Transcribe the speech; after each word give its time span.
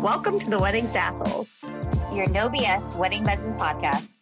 Welcome 0.00 0.38
to 0.38 0.48
the 0.48 0.58
Wedding 0.58 0.86
Sassholes. 0.86 1.62
Your 2.16 2.26
no 2.30 2.48
BS 2.48 2.96
wedding 2.96 3.22
business 3.22 3.54
podcast. 3.54 4.20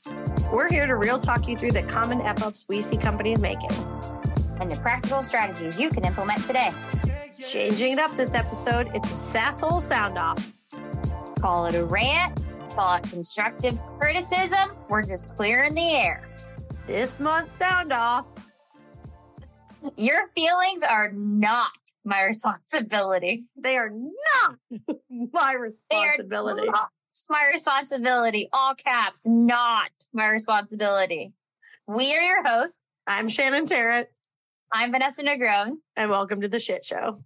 We're 0.52 0.68
here 0.68 0.88
to 0.88 0.96
real 0.96 1.20
talk 1.20 1.46
you 1.46 1.56
through 1.56 1.70
the 1.70 1.84
common 1.84 2.20
F 2.20 2.42
ups 2.42 2.66
we 2.68 2.82
see 2.82 2.96
companies 2.96 3.40
making 3.40 3.70
and 4.60 4.68
the 4.68 4.76
practical 4.82 5.22
strategies 5.22 5.78
you 5.78 5.90
can 5.90 6.04
implement 6.04 6.44
today. 6.44 6.70
Changing 7.38 7.92
it 7.92 7.98
up 8.00 8.12
this 8.16 8.34
episode, 8.34 8.90
it's 8.92 9.08
a 9.08 9.38
sasshole 9.38 9.80
sound 9.80 10.18
off. 10.18 10.52
Call 11.38 11.66
it 11.66 11.76
a 11.76 11.84
rant, 11.84 12.44
call 12.74 12.96
it 12.96 13.04
constructive 13.04 13.80
criticism. 14.00 14.70
We're 14.88 15.04
just 15.04 15.28
clearing 15.36 15.74
the 15.74 15.94
air. 15.94 16.24
This 16.88 17.20
month's 17.20 17.54
sound 17.54 17.92
off. 17.92 18.26
Your 19.96 20.28
feelings 20.34 20.82
are 20.82 21.12
not 21.12 21.70
my 22.04 22.24
responsibility. 22.24 23.44
They 23.56 23.76
are 23.76 23.90
not 23.90 24.56
my 25.08 25.54
responsibility. 25.54 26.62
They 26.62 26.68
are 26.68 26.72
not 26.72 26.90
my 27.30 27.50
responsibility. 27.52 28.48
All 28.52 28.74
caps, 28.74 29.26
not 29.26 29.90
my 30.12 30.28
responsibility. 30.28 31.32
We 31.86 32.14
are 32.14 32.20
your 32.20 32.44
hosts. 32.44 32.84
I'm 33.06 33.28
Shannon 33.28 33.66
Tarrant. 33.66 34.08
I'm 34.72 34.90
Vanessa 34.90 35.22
Negron. 35.22 35.76
And 35.96 36.10
welcome 36.10 36.40
to 36.42 36.48
the 36.48 36.60
shit 36.60 36.84
show. 36.84 37.22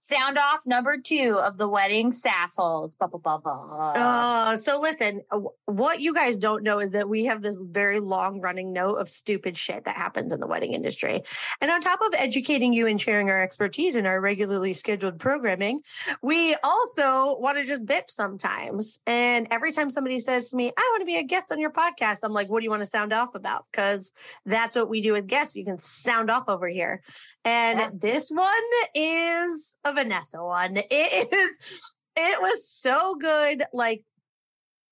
Sound 0.00 0.38
off 0.38 0.60
number 0.64 0.96
two 0.96 1.38
of 1.42 1.58
the 1.58 1.68
wedding 1.68 2.12
sassholes. 2.12 2.96
Blah, 2.96 3.08
blah, 3.08 3.18
blah, 3.18 3.38
blah. 3.38 3.92
Uh, 3.96 4.56
so 4.56 4.80
listen, 4.80 5.22
what 5.66 6.00
you 6.00 6.14
guys 6.14 6.36
don't 6.36 6.62
know 6.62 6.78
is 6.78 6.92
that 6.92 7.08
we 7.08 7.24
have 7.24 7.42
this 7.42 7.58
very 7.58 7.98
long 7.98 8.40
running 8.40 8.72
note 8.72 8.96
of 8.96 9.08
stupid 9.08 9.56
shit 9.56 9.84
that 9.84 9.96
happens 9.96 10.30
in 10.30 10.40
the 10.40 10.46
wedding 10.46 10.72
industry. 10.72 11.22
And 11.60 11.70
on 11.70 11.80
top 11.80 12.00
of 12.00 12.14
educating 12.14 12.72
you 12.72 12.86
and 12.86 13.00
sharing 13.00 13.28
our 13.28 13.42
expertise 13.42 13.96
in 13.96 14.06
our 14.06 14.20
regularly 14.20 14.72
scheduled 14.72 15.18
programming, 15.18 15.80
we 16.22 16.56
also 16.62 17.38
want 17.38 17.58
to 17.58 17.64
just 17.64 17.84
bitch 17.84 18.10
sometimes. 18.10 19.00
And 19.06 19.48
every 19.50 19.72
time 19.72 19.90
somebody 19.90 20.20
says 20.20 20.50
to 20.50 20.56
me, 20.56 20.72
I 20.76 20.88
want 20.92 21.02
to 21.02 21.06
be 21.06 21.16
a 21.16 21.22
guest 21.24 21.50
on 21.50 21.58
your 21.58 21.72
podcast, 21.72 22.20
I'm 22.22 22.32
like, 22.32 22.48
what 22.48 22.60
do 22.60 22.64
you 22.64 22.70
want 22.70 22.82
to 22.82 22.86
sound 22.86 23.12
off 23.12 23.34
about? 23.34 23.66
Because 23.72 24.12
that's 24.46 24.76
what 24.76 24.88
we 24.88 25.00
do 25.00 25.12
with 25.12 25.26
guests. 25.26 25.56
You 25.56 25.64
can 25.64 25.78
sound 25.78 26.30
off 26.30 26.44
over 26.48 26.68
here. 26.68 27.02
And 27.44 27.78
yeah. 27.78 27.90
this 27.92 28.28
one 28.28 28.46
is 28.94 29.76
Vanessa 29.92 30.42
one. 30.42 30.76
It 30.90 31.32
is, 31.32 31.58
it 32.16 32.40
was 32.40 32.68
so 32.68 33.14
good. 33.16 33.64
Like, 33.72 34.02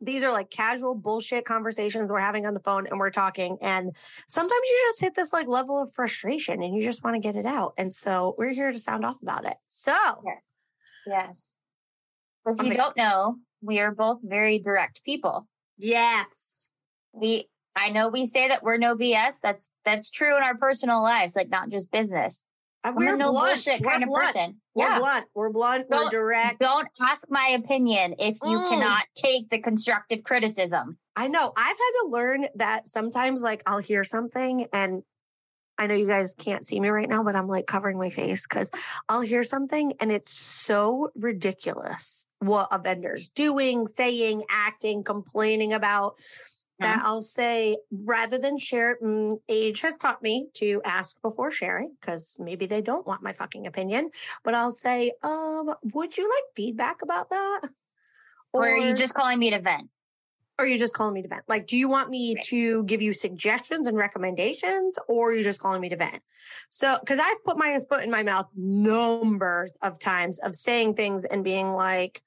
these 0.00 0.22
are 0.22 0.32
like 0.32 0.50
casual 0.50 0.94
bullshit 0.94 1.44
conversations 1.44 2.08
we're 2.10 2.20
having 2.20 2.46
on 2.46 2.54
the 2.54 2.60
phone 2.60 2.86
and 2.86 2.98
we're 2.98 3.10
talking. 3.10 3.56
And 3.60 3.96
sometimes 4.28 4.60
you 4.64 4.86
just 4.88 5.00
hit 5.00 5.14
this 5.14 5.32
like 5.32 5.48
level 5.48 5.82
of 5.82 5.92
frustration 5.92 6.62
and 6.62 6.74
you 6.74 6.82
just 6.82 7.02
want 7.02 7.14
to 7.14 7.20
get 7.20 7.36
it 7.36 7.46
out. 7.46 7.74
And 7.78 7.92
so 7.92 8.34
we're 8.36 8.52
here 8.52 8.70
to 8.70 8.78
sound 8.78 9.04
off 9.04 9.20
about 9.22 9.46
it. 9.46 9.56
So, 9.66 9.96
yes. 10.24 10.44
Yes. 11.06 11.44
If 12.46 12.64
you 12.64 12.74
don't 12.74 12.96
know, 12.96 13.36
we 13.62 13.80
are 13.80 13.92
both 13.92 14.20
very 14.22 14.58
direct 14.58 15.02
people. 15.04 15.48
Yes. 15.78 16.70
We 17.12 17.48
I 17.74 17.90
know 17.90 18.08
we 18.08 18.24
say 18.24 18.48
that 18.48 18.62
we're 18.62 18.78
no 18.78 18.96
BS. 18.96 19.40
That's 19.42 19.74
that's 19.84 20.10
true 20.10 20.36
in 20.36 20.42
our 20.42 20.56
personal 20.56 21.02
lives, 21.02 21.36
like 21.36 21.50
not 21.50 21.70
just 21.70 21.90
business. 21.90 22.44
We're 22.94 23.16
no 23.16 23.32
blunt. 23.32 23.48
bullshit 23.48 23.80
we're 23.80 23.92
kind 23.92 24.04
blunt. 24.06 24.28
of 24.28 24.34
person. 24.34 24.60
We're 24.74 24.88
yeah. 24.88 24.98
blunt. 24.98 25.26
We're 25.34 25.50
blunt. 25.50 25.90
Don't, 25.90 26.04
we're 26.04 26.10
direct. 26.10 26.60
Don't 26.60 26.88
ask 27.08 27.30
my 27.30 27.56
opinion 27.58 28.14
if 28.18 28.36
you 28.42 28.58
mm. 28.58 28.68
cannot 28.68 29.04
take 29.14 29.48
the 29.50 29.60
constructive 29.60 30.22
criticism. 30.22 30.98
I 31.16 31.28
know. 31.28 31.52
I've 31.56 31.66
had 31.66 32.02
to 32.02 32.08
learn 32.10 32.46
that 32.56 32.86
sometimes, 32.86 33.42
like, 33.42 33.62
I'll 33.66 33.78
hear 33.78 34.04
something 34.04 34.66
and 34.72 35.02
I 35.78 35.86
know 35.86 35.94
you 35.94 36.06
guys 36.06 36.34
can't 36.38 36.64
see 36.64 36.80
me 36.80 36.88
right 36.88 37.08
now, 37.08 37.22
but 37.22 37.36
I'm 37.36 37.48
like 37.48 37.66
covering 37.66 37.98
my 37.98 38.08
face 38.08 38.46
because 38.46 38.70
I'll 39.08 39.20
hear 39.20 39.42
something 39.42 39.92
and 40.00 40.10
it's 40.10 40.32
so 40.32 41.10
ridiculous 41.14 42.24
what 42.40 42.68
a 42.70 42.78
vendor's 42.78 43.28
doing, 43.28 43.86
saying, 43.86 44.44
acting, 44.50 45.04
complaining 45.04 45.72
about 45.72 46.18
that 46.78 46.98
mm-hmm. 46.98 47.06
I'll 47.06 47.22
say 47.22 47.76
rather 47.90 48.38
than 48.38 48.58
share, 48.58 48.98
mm, 49.02 49.40
age 49.48 49.80
has 49.80 49.96
taught 49.96 50.22
me 50.22 50.48
to 50.54 50.82
ask 50.84 51.20
before 51.22 51.50
sharing 51.50 51.94
because 52.00 52.36
maybe 52.38 52.66
they 52.66 52.82
don't 52.82 53.06
want 53.06 53.22
my 53.22 53.32
fucking 53.32 53.66
opinion. 53.66 54.10
But 54.44 54.54
I'll 54.54 54.72
say, 54.72 55.12
um, 55.22 55.74
would 55.94 56.16
you 56.16 56.28
like 56.28 56.54
feedback 56.54 57.02
about 57.02 57.30
that? 57.30 57.60
Or, 58.52 58.62
or 58.62 58.74
are 58.74 58.76
you 58.78 58.94
just 58.94 59.14
calling 59.14 59.38
me 59.38 59.50
to 59.50 59.60
vent? 59.60 59.88
Or 60.58 60.64
are 60.64 60.68
you 60.68 60.78
just 60.78 60.94
calling 60.94 61.12
me 61.12 61.22
to 61.22 61.28
vent? 61.28 61.42
Like, 61.48 61.66
do 61.66 61.76
you 61.76 61.88
want 61.88 62.08
me 62.08 62.34
right. 62.34 62.44
to 62.46 62.84
give 62.84 63.02
you 63.02 63.12
suggestions 63.12 63.86
and 63.86 63.96
recommendations, 63.96 64.98
or 65.06 65.30
are 65.30 65.34
you 65.34 65.44
just 65.44 65.60
calling 65.60 65.82
me 65.82 65.90
to 65.90 65.96
vent? 65.96 66.22
So, 66.70 66.96
because 66.98 67.18
I've 67.18 67.44
put 67.44 67.58
my 67.58 67.80
foot 67.90 68.02
in 68.04 68.10
my 68.10 68.22
mouth 68.22 68.48
numbers 68.56 69.70
of 69.82 69.98
times 69.98 70.38
of 70.38 70.56
saying 70.56 70.94
things 70.94 71.26
and 71.26 71.44
being 71.44 71.68
like, 71.68 72.22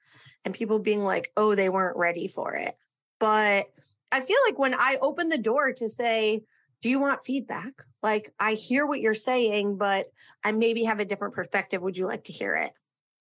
and 0.46 0.54
people 0.54 0.78
being 0.78 1.04
like, 1.04 1.32
oh, 1.38 1.56
they 1.56 1.70
weren't 1.70 1.98
ready 1.98 2.28
for 2.28 2.54
it. 2.54 2.76
But 3.20 3.66
I 4.12 4.22
feel 4.22 4.38
like 4.48 4.58
when 4.58 4.74
I 4.74 4.98
open 5.02 5.30
the 5.30 5.38
door 5.38 5.72
to 5.74 5.90
say, 5.90 6.42
do 6.82 6.90
you 6.90 7.00
want 7.00 7.24
feedback? 7.24 7.74
Like, 8.02 8.34
I 8.40 8.54
hear 8.54 8.86
what 8.86 9.02
you're 9.02 9.14
saying, 9.14 9.78
but 9.78 10.08
I 10.44 10.52
maybe 10.52 10.86
have 10.86 11.00
a 11.00 11.06
different 11.06 11.34
perspective. 11.34 11.84
Would 11.84 11.98
you 11.98 12.08
like 12.08 12.24
to 12.26 12.34
hear 12.34 12.56
it? 12.56 12.72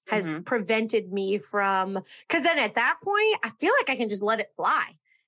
Has 0.07 0.27
mm-hmm. 0.27 0.43
prevented 0.43 1.13
me 1.13 1.39
from, 1.39 1.99
because 2.27 2.45
then 2.45 2.59
at 2.59 2.77
that 2.77 2.99
point, 3.03 3.39
I 3.43 3.51
feel 3.59 3.73
like 3.81 3.91
I 3.91 3.97
can 3.97 4.09
just 4.09 4.23
let 4.23 4.41
it 4.41 4.53
fly. 4.57 4.85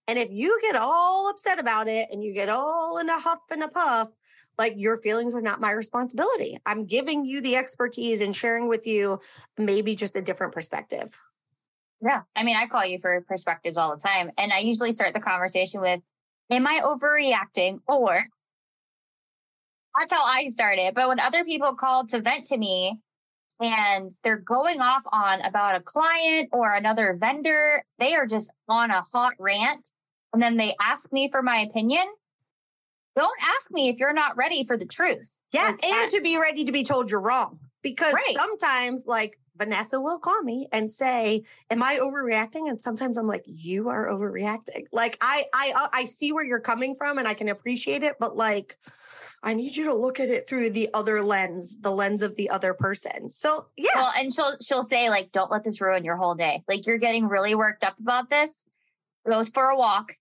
And 0.07 0.19
if 0.19 0.29
you 0.31 0.59
get 0.63 0.77
all 0.77 1.29
upset 1.29 1.59
about 1.59 1.87
it 1.87 2.09
and 2.11 2.23
you 2.25 2.33
get 2.33 2.49
all 2.49 2.99
in 2.99 3.09
a 3.09 3.19
huff 3.19 3.41
and 3.51 3.63
a 3.63 3.69
puff, 3.69 4.09
like 4.59 4.75
your 4.77 4.97
feelings 4.97 5.35
are 5.35 5.41
not 5.41 5.61
my 5.61 5.71
responsibility. 5.71 6.59
I'm 6.67 6.87
giving 6.87 7.25
you 7.25 7.41
the 7.41 7.57
expertise 7.57 8.21
and 8.21 8.35
sharing 8.35 8.69
with 8.69 8.87
you 8.87 9.21
maybe 9.59 9.95
just 9.95 10.17
a 10.17 10.23
different 10.23 10.53
perspective. 10.53 11.17
Yeah. 12.03 12.23
I 12.35 12.45
mean, 12.45 12.57
I 12.57 12.67
call 12.67 12.85
you 12.87 12.99
for 12.99 13.21
perspectives 13.23 13.77
all 13.77 13.95
the 13.95 14.03
time. 14.03 14.31
And 14.39 14.53
I 14.53 14.59
usually 14.59 14.93
start 14.93 15.15
the 15.15 15.21
conversation 15.21 15.81
with, 15.81 16.01
Am 16.51 16.67
I 16.67 16.81
overreacting? 16.81 17.81
Or 17.87 18.25
that's 19.97 20.13
how 20.13 20.25
I 20.25 20.49
started. 20.49 20.95
But 20.95 21.09
when 21.09 21.21
other 21.21 21.45
people 21.45 21.75
call 21.77 22.07
to 22.07 22.21
vent 22.21 22.47
to 22.47 22.59
me 22.59 22.99
and 23.61 24.11
they're 24.25 24.39
going 24.39 24.81
off 24.81 25.03
on 25.13 25.41
about 25.43 25.77
a 25.77 25.81
client 25.81 26.51
or 26.53 26.75
another 26.75 27.15
vendor, 27.19 27.85
they 27.99 28.15
are 28.15 28.27
just 28.27 28.53
on 28.69 28.91
a 28.91 29.01
hot 29.01 29.35
rant. 29.39 29.89
And 30.33 30.43
then 30.43 30.57
they 30.57 30.75
ask 30.81 31.13
me 31.13 31.31
for 31.31 31.43
my 31.43 31.61
opinion. 31.61 32.05
Don't 33.17 33.39
ask 33.43 33.73
me 33.73 33.89
if 33.89 33.99
you're 33.99 34.13
not 34.13 34.37
ready 34.37 34.65
for 34.65 34.77
the 34.77 34.87
truth. 34.87 35.37
Yeah. 35.53 35.67
Like, 35.67 35.85
and 35.85 36.11
to 36.11 36.21
be 36.21 36.39
ready 36.39 36.65
to 36.65 36.73
be 36.73 36.85
told 36.85 37.11
you're 37.11 37.21
wrong. 37.21 37.59
Because 37.83 38.13
right. 38.13 38.35
sometimes, 38.35 39.07
like, 39.07 39.40
Vanessa 39.61 40.01
will 40.01 40.19
call 40.19 40.43
me 40.43 40.69
and 40.73 40.91
say, 40.91 41.45
"Am 41.71 41.83
I 41.83 41.99
overreacting?" 41.99 42.69
And 42.71 42.81
sometimes 42.81 43.19
I'm 43.19 43.27
like, 43.27 43.45
"You 43.47 43.91
are 43.91 44.07
overreacting." 44.07 44.87
Like 44.91 45.19
I 45.21 45.45
I 45.55 45.73
uh, 45.77 45.89
I 45.93 46.07
see 46.07 46.33
where 46.33 46.45
you're 46.45 46.61
coming 46.61 46.97
from 46.97 47.19
and 47.19 47.29
I 47.29 47.35
can 47.35 47.49
appreciate 47.49 48.03
it, 48.03 48.17
but 48.19 48.37
like 48.37 48.79
I 49.43 49.55
need 49.55 49.77
you 49.77 49.85
to 49.85 49.95
look 49.95 50.19
at 50.19 50.31
it 50.31 50.49
through 50.49 50.71
the 50.71 50.89
other 50.95 51.23
lens, 51.23 51.79
the 51.79 51.91
lens 51.91 52.23
of 52.23 52.37
the 52.37 52.51
other 52.51 52.75
person. 52.75 53.33
So, 53.33 53.67
yeah. 53.77 53.91
Well, 53.95 54.13
and 54.19 54.33
she'll 54.33 54.57
she'll 54.63 54.83
say 54.83 55.11
like, 55.11 55.31
"Don't 55.31 55.51
let 55.51 55.63
this 55.63 55.81
ruin 55.81 56.05
your 56.05 56.17
whole 56.17 56.35
day." 56.35 56.63
Like 56.67 56.87
you're 56.87 56.99
getting 56.99 57.29
really 57.29 57.55
worked 57.55 57.85
up 57.85 57.99
about 58.01 58.31
this. 58.31 58.65
Go 59.29 59.45
for 59.45 59.67
a 59.67 59.77
walk 59.77 60.15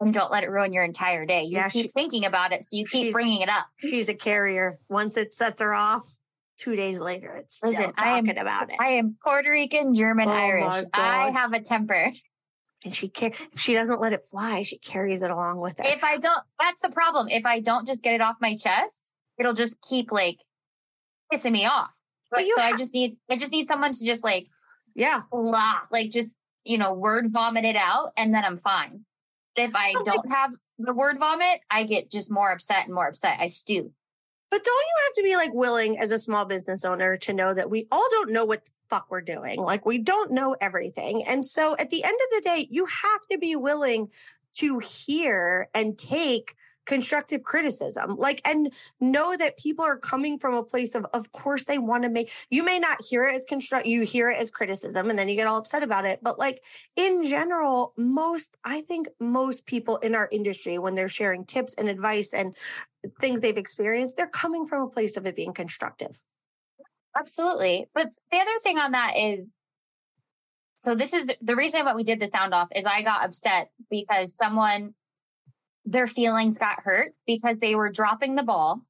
and 0.00 0.12
don't 0.12 0.30
let 0.30 0.44
it 0.44 0.50
ruin 0.50 0.74
your 0.74 0.84
entire 0.84 1.24
day. 1.24 1.44
You 1.44 1.56
yeah, 1.56 1.68
keep 1.68 1.84
she, 1.84 1.88
thinking 1.88 2.26
about 2.26 2.52
it, 2.52 2.62
so 2.62 2.76
you 2.76 2.84
keep 2.84 3.12
bringing 3.12 3.40
it 3.40 3.48
up. 3.48 3.66
She's 3.78 4.10
a 4.10 4.14
carrier. 4.14 4.76
Once 4.90 5.16
it 5.16 5.34
sets 5.34 5.62
her 5.62 5.74
off, 5.74 6.04
two 6.62 6.76
days 6.76 7.00
later, 7.00 7.36
it's 7.36 7.56
still 7.56 7.70
Listen, 7.70 7.92
talking 7.92 8.30
am, 8.30 8.38
about 8.38 8.70
it. 8.70 8.76
I 8.78 8.90
am 8.90 9.16
Puerto 9.22 9.50
Rican, 9.50 9.94
German, 9.94 10.28
oh 10.28 10.32
Irish. 10.32 10.84
I 10.94 11.30
have 11.30 11.52
a 11.52 11.60
temper. 11.60 12.12
And 12.84 12.94
she 12.94 13.12
if 13.20 13.48
she 13.56 13.74
doesn't 13.74 14.00
let 14.00 14.12
it 14.12 14.24
fly, 14.24 14.62
she 14.62 14.78
carries 14.78 15.22
it 15.22 15.30
along 15.30 15.60
with 15.60 15.78
her. 15.78 15.84
If 15.86 16.02
I 16.02 16.18
don't, 16.18 16.42
that's 16.60 16.80
the 16.80 16.90
problem. 16.90 17.28
If 17.28 17.46
I 17.46 17.60
don't 17.60 17.86
just 17.86 18.02
get 18.02 18.14
it 18.14 18.20
off 18.20 18.36
my 18.40 18.56
chest, 18.56 19.12
it'll 19.38 19.54
just 19.54 19.80
keep 19.88 20.10
like 20.10 20.38
pissing 21.32 21.52
me 21.52 21.66
off. 21.66 21.96
But 22.30 22.46
so 22.48 22.62
I 22.62 22.76
just 22.76 22.94
need, 22.94 23.16
I 23.30 23.36
just 23.36 23.52
need 23.52 23.68
someone 23.68 23.92
to 23.92 24.04
just 24.04 24.24
like, 24.24 24.48
yeah, 24.94 25.22
blah, 25.30 25.80
like 25.90 26.10
just 26.10 26.36
you 26.64 26.78
know, 26.78 26.92
word 26.92 27.26
vomit 27.28 27.64
it 27.64 27.76
out, 27.76 28.10
and 28.16 28.34
then 28.34 28.44
I'm 28.44 28.56
fine. 28.56 29.04
If 29.56 29.74
I 29.74 29.92
don't 30.04 30.30
have 30.30 30.52
the 30.78 30.94
word 30.94 31.18
vomit, 31.18 31.60
I 31.70 31.84
get 31.84 32.10
just 32.10 32.30
more 32.30 32.50
upset 32.50 32.86
and 32.86 32.94
more 32.94 33.08
upset. 33.08 33.36
I 33.38 33.48
stew. 33.48 33.92
But 34.52 34.64
don't 34.64 34.82
you 34.82 35.04
have 35.06 35.14
to 35.14 35.22
be 35.22 35.34
like 35.34 35.54
willing 35.54 35.98
as 35.98 36.10
a 36.10 36.18
small 36.18 36.44
business 36.44 36.84
owner 36.84 37.16
to 37.16 37.32
know 37.32 37.54
that 37.54 37.70
we 37.70 37.88
all 37.90 38.06
don't 38.10 38.32
know 38.32 38.44
what 38.44 38.66
the 38.66 38.70
fuck 38.90 39.06
we're 39.08 39.22
doing? 39.22 39.58
Like 39.58 39.86
we 39.86 39.96
don't 39.96 40.30
know 40.30 40.54
everything. 40.60 41.24
And 41.24 41.46
so 41.46 41.74
at 41.78 41.88
the 41.88 42.04
end 42.04 42.14
of 42.14 42.36
the 42.36 42.42
day, 42.50 42.68
you 42.70 42.84
have 42.84 43.26
to 43.30 43.38
be 43.38 43.56
willing 43.56 44.10
to 44.56 44.78
hear 44.80 45.70
and 45.72 45.98
take 45.98 46.54
constructive 46.86 47.42
criticism. 47.42 48.16
Like 48.16 48.40
and 48.44 48.72
know 49.00 49.36
that 49.36 49.58
people 49.58 49.84
are 49.84 49.96
coming 49.96 50.38
from 50.38 50.54
a 50.54 50.62
place 50.62 50.94
of 50.94 51.06
of 51.14 51.30
course 51.32 51.64
they 51.64 51.78
want 51.78 52.02
to 52.04 52.08
make 52.08 52.30
you 52.50 52.62
may 52.62 52.78
not 52.78 53.02
hear 53.02 53.24
it 53.24 53.34
as 53.34 53.44
construct 53.44 53.86
you 53.86 54.02
hear 54.02 54.30
it 54.30 54.38
as 54.38 54.50
criticism 54.50 55.10
and 55.10 55.18
then 55.18 55.28
you 55.28 55.36
get 55.36 55.46
all 55.46 55.58
upset 55.58 55.82
about 55.82 56.04
it 56.04 56.18
but 56.22 56.38
like 56.38 56.62
in 56.96 57.22
general 57.22 57.92
most 57.96 58.56
i 58.64 58.80
think 58.82 59.08
most 59.20 59.64
people 59.66 59.96
in 59.98 60.14
our 60.14 60.28
industry 60.32 60.78
when 60.78 60.94
they're 60.94 61.08
sharing 61.08 61.44
tips 61.44 61.74
and 61.74 61.88
advice 61.88 62.32
and 62.32 62.56
things 63.20 63.40
they've 63.40 63.58
experienced 63.58 64.16
they're 64.16 64.26
coming 64.26 64.66
from 64.66 64.82
a 64.82 64.90
place 64.90 65.16
of 65.16 65.26
it 65.26 65.36
being 65.36 65.52
constructive. 65.52 66.18
Absolutely. 67.18 67.88
But 67.94 68.08
the 68.30 68.38
other 68.38 68.58
thing 68.62 68.78
on 68.78 68.92
that 68.92 69.18
is 69.18 69.54
so 70.76 70.94
this 70.96 71.12
is 71.12 71.26
the, 71.26 71.36
the 71.40 71.54
reason 71.54 71.84
why 71.84 71.94
we 71.94 72.02
did 72.02 72.18
the 72.18 72.26
sound 72.26 72.54
off 72.54 72.68
is 72.74 72.84
I 72.84 73.02
got 73.02 73.24
upset 73.24 73.70
because 73.88 74.34
someone 74.34 74.94
their 75.84 76.06
feelings 76.06 76.58
got 76.58 76.82
hurt 76.82 77.14
because 77.26 77.58
they 77.58 77.74
were 77.74 77.90
dropping 77.90 78.34
the 78.34 78.42
ball 78.42 78.82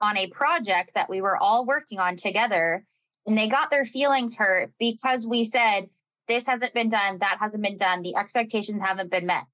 on 0.00 0.16
a 0.16 0.28
project 0.28 0.94
that 0.94 1.10
we 1.10 1.20
were 1.20 1.36
all 1.36 1.66
working 1.66 1.98
on 1.98 2.16
together. 2.16 2.84
And 3.26 3.36
they 3.36 3.48
got 3.48 3.70
their 3.70 3.84
feelings 3.84 4.36
hurt 4.36 4.72
because 4.78 5.26
we 5.26 5.44
said 5.44 5.90
this 6.28 6.46
hasn't 6.46 6.72
been 6.74 6.88
done. 6.88 7.18
That 7.18 7.38
hasn't 7.40 7.62
been 7.62 7.76
done. 7.76 8.02
The 8.02 8.16
expectations 8.16 8.80
haven't 8.80 9.10
been 9.10 9.26
met. 9.26 9.44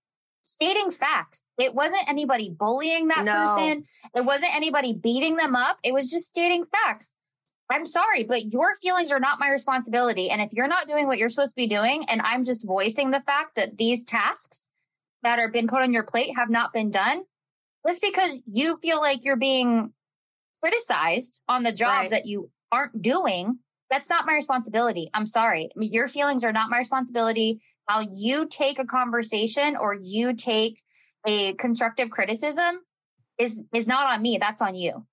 Stating 0.44 0.90
facts. 0.90 1.48
It 1.58 1.74
wasn't 1.74 2.08
anybody 2.08 2.50
bullying 2.56 3.08
that 3.08 3.24
No. 3.24 3.32
person. 3.34 3.84
It 4.14 4.24
wasn't 4.24 4.54
anybody 4.54 4.92
beating 4.94 5.36
them 5.36 5.56
up. 5.56 5.78
It 5.82 5.92
was 5.92 6.10
just 6.10 6.28
stating 6.28 6.64
facts. 6.66 7.16
I'm 7.68 7.84
sorry 7.86 8.22
but 8.22 8.44
your 8.44 8.74
feelings 8.76 9.10
are 9.10 9.18
not 9.18 9.40
my 9.40 9.48
responsibility. 9.50 10.30
And 10.30 10.40
if 10.40 10.52
you're 10.52 10.68
not 10.68 10.86
doing 10.86 11.08
what 11.08 11.18
you're 11.18 11.28
supposed 11.28 11.52
to 11.52 11.56
be 11.56 11.66
doing 11.66 12.04
and 12.08 12.22
i'm 12.22 12.44
just 12.44 12.64
voicing 12.64 13.10
the 13.10 13.20
fact 13.22 13.56
that 13.56 13.76
these 13.76 14.04
tasks 14.04 14.68
that 15.26 15.40
are 15.40 15.48
been 15.48 15.66
put 15.66 15.82
on 15.82 15.92
your 15.92 16.04
plate 16.04 16.36
have 16.36 16.48
not 16.48 16.72
been 16.72 16.88
done 16.92 17.20
just 17.84 18.00
because 18.00 18.40
you 18.46 18.76
feel 18.76 19.00
like 19.00 19.24
you're 19.24 19.34
being 19.34 19.92
criticized 20.62 21.42
on 21.48 21.64
the 21.64 21.72
job 21.72 22.02
Right. 22.02 22.10
that 22.10 22.26
you 22.26 22.48
aren't 22.70 23.02
doing, 23.02 23.58
that's 23.90 24.08
not 24.08 24.24
my 24.24 24.34
responsibility. 24.34 25.10
I'm 25.12 25.26
sorry. 25.26 25.64
I 25.64 25.78
mean, 25.78 25.92
your 25.92 26.06
feelings 26.06 26.44
are 26.44 26.52
not 26.52 26.70
my 26.70 26.78
responsibility. 26.78 27.60
How 27.88 28.06
you 28.08 28.46
take 28.46 28.78
a 28.78 28.84
conversation 28.84 29.74
or 29.76 29.94
you 29.94 30.34
take 30.34 30.80
a 31.26 31.54
constructive 31.54 32.08
criticism 32.10 32.80
is 33.36 33.60
is 33.74 33.88
not 33.88 34.06
on 34.12 34.22
me. 34.22 34.38
That's 34.38 34.62
on 34.62 34.76
you. 34.76 35.04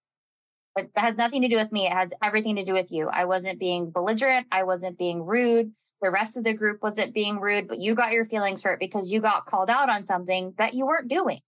it 0.77 0.92
has 0.95 1.18
nothing 1.18 1.42
to 1.42 1.48
do 1.48 1.56
with 1.57 1.71
me. 1.71 1.88
It 1.88 1.94
has 1.94 2.13
everything 2.21 2.57
to 2.57 2.63
do 2.63 2.74
with 2.74 2.92
you. 2.92 3.07
I 3.10 3.25
wasn't 3.25 3.60
being 3.60 3.89
belligerent. 3.89 4.45
I 4.51 4.62
wasn't 4.63 5.00
being 5.00 5.25
rude. 5.25 5.71
The 6.04 6.12
rest 6.12 6.36
of 6.36 6.44
the 6.44 6.54
group 6.54 6.84
wasn't 6.84 7.14
being 7.14 7.40
rude, 7.40 7.70
but 7.70 7.80
you 7.80 7.96
got 7.96 8.12
your 8.12 8.26
feelings 8.26 8.62
hurt 8.62 8.78
because 8.78 9.10
you 9.10 9.22
got 9.22 9.46
called 9.46 9.70
out 9.70 9.90
on 9.90 10.04
something 10.04 10.54
that 10.58 10.74
you 10.74 10.86
weren't 10.86 11.08
doing. 11.08 11.40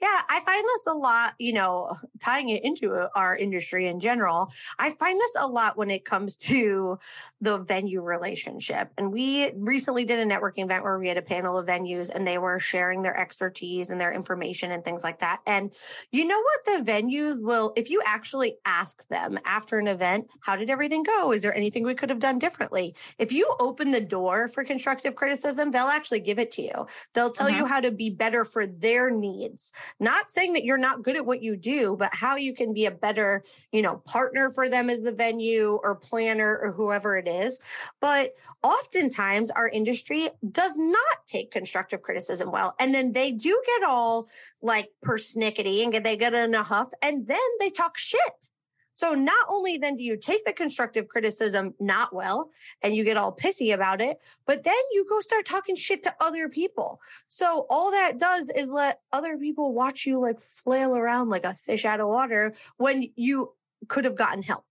Yeah, 0.00 0.20
I 0.28 0.40
find 0.44 0.64
this 0.64 0.86
a 0.86 0.92
lot, 0.92 1.34
you 1.38 1.52
know, 1.52 1.96
tying 2.20 2.50
it 2.50 2.64
into 2.64 3.08
our 3.14 3.36
industry 3.36 3.86
in 3.86 4.00
general. 4.00 4.52
I 4.78 4.90
find 4.90 5.18
this 5.18 5.36
a 5.38 5.46
lot 5.46 5.76
when 5.76 5.90
it 5.90 6.04
comes 6.04 6.36
to 6.44 6.98
the 7.40 7.58
venue 7.58 8.02
relationship. 8.02 8.90
And 8.98 9.12
we 9.12 9.52
recently 9.56 10.04
did 10.04 10.18
a 10.18 10.24
networking 10.24 10.64
event 10.64 10.84
where 10.84 10.98
we 10.98 11.08
had 11.08 11.18
a 11.18 11.22
panel 11.22 11.58
of 11.58 11.66
venues 11.66 12.10
and 12.10 12.26
they 12.26 12.38
were 12.38 12.58
sharing 12.58 13.02
their 13.02 13.18
expertise 13.18 13.90
and 13.90 14.00
their 14.00 14.12
information 14.12 14.72
and 14.72 14.84
things 14.84 15.02
like 15.02 15.20
that. 15.20 15.40
And 15.46 15.74
you 16.10 16.26
know 16.26 16.40
what? 16.40 16.64
The 16.64 16.92
venues 16.92 17.40
will, 17.40 17.72
if 17.76 17.90
you 17.90 18.02
actually 18.04 18.56
ask 18.64 19.06
them 19.08 19.38
after 19.44 19.78
an 19.78 19.88
event, 19.88 20.28
how 20.40 20.56
did 20.56 20.70
everything 20.70 21.02
go? 21.02 21.32
Is 21.32 21.42
there 21.42 21.54
anything 21.54 21.84
we 21.84 21.94
could 21.94 22.10
have 22.10 22.18
done 22.18 22.38
differently? 22.38 22.94
If 23.18 23.32
you 23.32 23.54
open 23.60 23.90
the 23.90 24.00
door 24.00 24.48
for 24.48 24.64
constructive 24.64 25.14
criticism, 25.14 25.70
they'll 25.70 25.84
actually 25.86 26.20
give 26.20 26.38
it 26.38 26.50
to 26.52 26.62
you. 26.62 26.86
They'll 27.12 27.30
tell 27.30 27.48
you 27.48 27.64
uh-huh. 27.64 27.74
how 27.74 27.80
to 27.80 27.92
be 27.92 28.10
better 28.10 28.44
for 28.44 28.66
their 28.66 29.10
needs 29.10 29.72
not 30.00 30.30
saying 30.30 30.52
that 30.52 30.64
you're 30.64 30.78
not 30.78 31.02
good 31.02 31.16
at 31.16 31.26
what 31.26 31.42
you 31.42 31.56
do 31.56 31.96
but 31.96 32.14
how 32.14 32.36
you 32.36 32.54
can 32.54 32.72
be 32.72 32.86
a 32.86 32.90
better 32.90 33.44
you 33.72 33.82
know 33.82 33.96
partner 34.04 34.50
for 34.50 34.68
them 34.68 34.90
as 34.90 35.02
the 35.02 35.12
venue 35.12 35.78
or 35.82 35.94
planner 35.94 36.58
or 36.62 36.72
whoever 36.72 37.16
it 37.16 37.28
is. 37.28 37.60
But 38.00 38.34
oftentimes 38.62 39.50
our 39.50 39.68
industry 39.68 40.28
does 40.50 40.76
not 40.76 41.26
take 41.26 41.50
constructive 41.50 42.02
criticism 42.02 42.50
well 42.50 42.74
and 42.78 42.94
then 42.94 43.12
they 43.12 43.32
do 43.32 43.60
get 43.66 43.88
all 43.88 44.28
like 44.62 44.90
persnickety 45.04 45.84
and 45.84 46.04
they 46.04 46.16
get 46.16 46.34
in 46.34 46.54
a 46.54 46.62
huff 46.62 46.90
and 47.02 47.26
then 47.26 47.38
they 47.60 47.70
talk 47.70 47.98
shit 47.98 48.50
so 48.94 49.12
not 49.12 49.46
only 49.48 49.76
then 49.76 49.96
do 49.96 50.02
you 50.02 50.16
take 50.16 50.44
the 50.44 50.52
constructive 50.52 51.08
criticism 51.08 51.74
not 51.80 52.14
well 52.14 52.50
and 52.82 52.94
you 52.94 53.04
get 53.04 53.16
all 53.16 53.34
pissy 53.34 53.74
about 53.74 54.00
it, 54.00 54.18
but 54.46 54.62
then 54.64 54.74
you 54.92 55.04
go 55.08 55.20
start 55.20 55.44
talking 55.44 55.74
shit 55.74 56.02
to 56.04 56.14
other 56.20 56.48
people. 56.48 57.00
So 57.28 57.66
all 57.68 57.90
that 57.90 58.18
does 58.18 58.50
is 58.50 58.68
let 58.68 59.00
other 59.12 59.36
people 59.36 59.74
watch 59.74 60.06
you 60.06 60.20
like 60.20 60.40
flail 60.40 60.96
around 60.96 61.28
like 61.28 61.44
a 61.44 61.54
fish 61.54 61.84
out 61.84 62.00
of 62.00 62.08
water 62.08 62.54
when 62.76 63.10
you 63.16 63.52
could 63.88 64.04
have 64.04 64.16
gotten 64.16 64.42
help. 64.42 64.64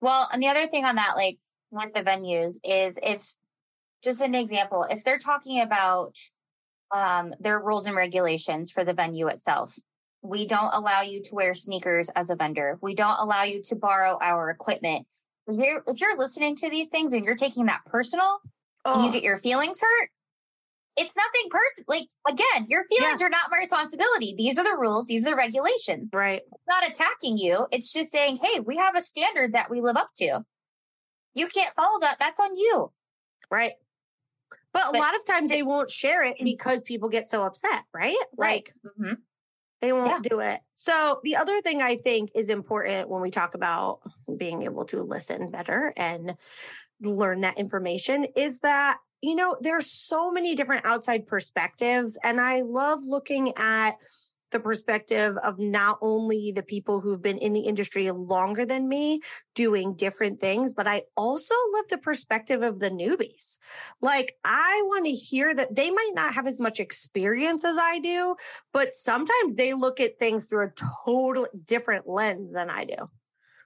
Well, 0.00 0.28
and 0.32 0.42
the 0.42 0.48
other 0.48 0.66
thing 0.66 0.84
on 0.84 0.96
that, 0.96 1.16
like 1.16 1.38
with 1.70 1.94
the 1.94 2.02
venues, 2.02 2.58
is 2.64 2.98
if 3.02 3.24
just 4.02 4.20
an 4.20 4.34
example, 4.34 4.84
if 4.90 5.04
they're 5.04 5.18
talking 5.18 5.60
about 5.62 6.18
um, 6.90 7.34
their 7.40 7.60
rules 7.60 7.86
and 7.86 7.96
regulations 7.96 8.70
for 8.72 8.84
the 8.84 8.94
venue 8.94 9.28
itself, 9.28 9.78
we 10.22 10.46
don't 10.46 10.72
allow 10.72 11.02
you 11.02 11.20
to 11.22 11.34
wear 11.34 11.54
sneakers 11.54 12.08
as 12.10 12.30
a 12.30 12.36
vendor. 12.36 12.78
We 12.80 12.94
don't 12.94 13.18
allow 13.18 13.42
you 13.42 13.62
to 13.64 13.76
borrow 13.76 14.18
our 14.20 14.50
equipment. 14.50 15.06
If 15.48 15.58
you're, 15.58 15.82
if 15.86 16.00
you're 16.00 16.16
listening 16.16 16.56
to 16.56 16.70
these 16.70 16.88
things 16.88 17.12
and 17.12 17.24
you're 17.24 17.34
taking 17.34 17.66
that 17.66 17.80
personal, 17.86 18.38
and 18.84 19.04
you 19.04 19.12
get 19.12 19.22
your 19.22 19.36
feelings 19.36 19.80
hurt, 19.80 20.10
it's 20.96 21.16
nothing 21.16 21.50
personal. 21.50 21.86
Like 21.88 22.08
again, 22.28 22.66
your 22.68 22.84
feelings 22.84 23.22
are 23.22 23.28
not 23.28 23.50
my 23.50 23.58
responsibility. 23.58 24.34
These 24.36 24.58
are 24.58 24.64
the 24.64 24.76
rules. 24.76 25.06
These 25.06 25.26
are 25.26 25.30
the 25.30 25.36
regulations 25.36 26.10
right. 26.12 26.42
it's 26.52 26.64
not 26.68 26.88
attacking 26.88 27.38
you. 27.38 27.66
It's 27.70 27.92
just 27.92 28.10
saying, 28.10 28.38
hey, 28.42 28.60
we 28.60 28.76
have 28.76 28.96
a 28.96 29.00
standard 29.00 29.54
that 29.54 29.70
we 29.70 29.80
live 29.80 29.96
up 29.96 30.10
to. 30.16 30.44
You 31.34 31.46
can't 31.46 31.74
follow 31.74 32.00
that. 32.00 32.18
That's 32.18 32.40
on 32.40 32.56
you. 32.56 32.92
Right. 33.50 33.72
But 34.72 34.94
a 34.94 34.98
lot 34.98 35.14
of 35.14 35.26
times 35.26 35.50
they 35.50 35.62
won't 35.62 35.90
share 35.90 36.24
it 36.24 36.36
because 36.42 36.82
people 36.82 37.08
get 37.08 37.28
so 37.28 37.44
upset, 37.44 37.84
right? 37.92 38.16
Like 38.36 38.74
Mhm. 38.98 39.18
They 39.82 39.92
won't 39.92 40.26
do 40.26 40.40
it. 40.40 40.60
So 40.74 41.20
the 41.24 41.36
other 41.36 41.60
thing 41.60 41.82
I 41.82 41.96
think 41.96 42.30
is 42.34 42.48
important 42.48 43.08
when 43.08 43.20
we 43.20 43.30
talk 43.30 43.54
about 43.54 43.98
being 44.34 44.62
able 44.62 44.84
to 44.86 45.02
listen 45.02 45.50
better 45.50 45.92
and 45.96 46.36
learn 47.02 47.40
that 47.40 47.58
information 47.58 48.26
is 48.36 48.60
that 48.60 48.98
you 49.20 49.34
know 49.34 49.56
there's 49.60 49.90
so 49.90 50.30
many 50.30 50.54
different 50.54 50.86
outside 50.86 51.26
perspectives 51.26 52.16
and 52.22 52.40
I 52.40 52.62
love 52.62 53.00
looking 53.04 53.52
at 53.56 53.96
the 54.52 54.60
perspective 54.60 55.36
of 55.42 55.58
not 55.58 55.98
only 56.00 56.52
the 56.52 56.62
people 56.62 57.00
who've 57.00 57.20
been 57.20 57.38
in 57.38 57.52
the 57.52 57.60
industry 57.60 58.10
longer 58.10 58.64
than 58.64 58.88
me 58.88 59.20
doing 59.54 59.94
different 59.94 60.40
things, 60.40 60.74
but 60.74 60.86
I 60.86 61.02
also 61.16 61.54
love 61.74 61.86
the 61.88 61.98
perspective 61.98 62.62
of 62.62 62.78
the 62.78 62.90
newbies. 62.90 63.58
Like, 64.00 64.36
I 64.44 64.82
want 64.84 65.06
to 65.06 65.12
hear 65.12 65.54
that 65.54 65.74
they 65.74 65.90
might 65.90 66.12
not 66.14 66.34
have 66.34 66.46
as 66.46 66.60
much 66.60 66.78
experience 66.78 67.64
as 67.64 67.76
I 67.78 67.98
do, 67.98 68.36
but 68.72 68.94
sometimes 68.94 69.54
they 69.54 69.74
look 69.74 69.98
at 70.00 70.18
things 70.18 70.46
through 70.46 70.66
a 70.66 70.72
totally 71.04 71.48
different 71.64 72.08
lens 72.08 72.52
than 72.52 72.70
I 72.70 72.84
do. 72.84 73.10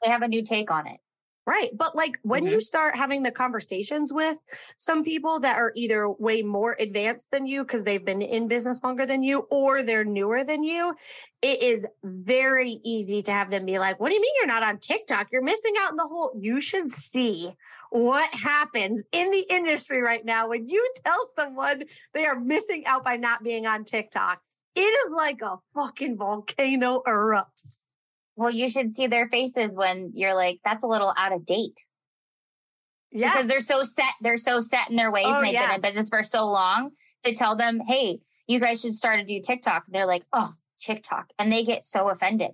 They 0.03 0.11
have 0.11 0.23
a 0.23 0.29
new 0.29 0.43
take 0.43 0.71
on 0.71 0.87
it. 0.87 1.01
Right. 1.47 1.71
But 1.77 1.95
like 1.95 2.19
when 2.23 2.45
you 2.45 2.53
mm-hmm. 2.53 2.61
start 2.61 2.97
having 2.97 3.23
the 3.23 3.31
conversations 3.31 4.13
with 4.13 4.37
some 4.79 5.05
people 5.05 5.39
that 5.41 5.57
are 5.57 5.71
either 5.77 6.11
way 6.11 6.43
more 6.43 6.75
advanced 6.81 7.31
than 7.31 7.47
you 7.47 7.63
because 7.63 7.85
they've 7.85 8.05
been 8.05 8.21
in 8.21 8.49
business 8.49 8.83
longer 8.83 9.07
than 9.07 9.23
you 9.23 9.47
or 9.53 9.85
they're 9.85 10.05
newer 10.05 10.43
than 10.43 10.65
you, 10.65 10.97
it 11.43 11.63
is 11.63 11.87
very 12.03 12.81
easy 12.83 13.23
to 13.23 13.31
have 13.31 13.51
them 13.51 13.65
be 13.65 13.79
like, 13.79 14.01
What 14.01 14.09
do 14.09 14.17
you 14.17 14.21
mean 14.21 14.33
you're 14.41 14.49
not 14.49 14.65
on 14.65 14.79
TikTok? 14.79 15.29
You're 15.31 15.45
missing 15.45 15.75
out 15.79 15.91
on 15.91 15.97
the 15.97 16.09
whole. 16.09 16.37
You 16.37 16.61
should 16.61 16.91
see 16.91 17.55
what 17.91 18.35
happens 18.35 19.05
in 19.13 19.31
the 19.31 19.47
industry 19.49 20.03
right 20.03 20.25
now 20.25 20.49
when 20.49 20.69
you 20.69 20.87
tell 21.05 21.31
someone 21.39 21.85
they 22.13 22.25
are 22.25 22.41
missing 22.41 22.85
out 22.87 23.05
by 23.05 23.17
not 23.17 23.45
being 23.45 23.67
on 23.67 23.85
TikTok. 23.85 24.41
It 24.75 24.81
is 24.81 25.13
like 25.13 25.43
a 25.43 25.59
fucking 25.75 26.19
volcano 26.19 27.03
erupts. 27.07 27.79
Well, 28.37 28.51
you 28.51 28.69
should 28.69 28.93
see 28.93 29.07
their 29.07 29.29
faces 29.29 29.77
when 29.77 30.13
you're 30.15 30.35
like, 30.35 30.61
that's 30.65 30.83
a 30.85 30.87
little 30.87 31.13
out 31.17 31.33
of 31.33 31.45
date. 31.47 31.79
Yeah. 33.11 33.29
Because 33.33 33.47
they're 33.49 33.61
so 33.61 33.83
set, 33.83 34.13
they're 34.21 34.37
so 34.37 34.61
set 34.61 34.91
in 34.91 34.97
their 34.97 35.11
ways 35.11 35.25
Oh, 35.29 35.37
and 35.39 35.47
they've 35.47 35.53
yeah. 35.55 35.67
been 35.69 35.75
in 35.77 35.81
business 35.81 36.09
for 36.11 36.23
so 36.23 36.45
long 36.45 36.91
to 37.25 37.35
tell 37.35 37.57
them, 37.57 37.81
hey, 37.81 38.19
you 38.47 38.61
guys 38.61 38.81
should 38.81 38.95
start 38.95 39.19
to 39.21 39.25
do 39.25 39.41
TikTok. 39.41 39.85
They're 39.89 40.07
like, 40.07 40.25
oh, 40.33 40.53
TikTok. 40.79 41.31
And 41.39 41.51
they 41.51 41.65
get 41.65 41.83
so 41.83 42.09
offended. 42.11 42.51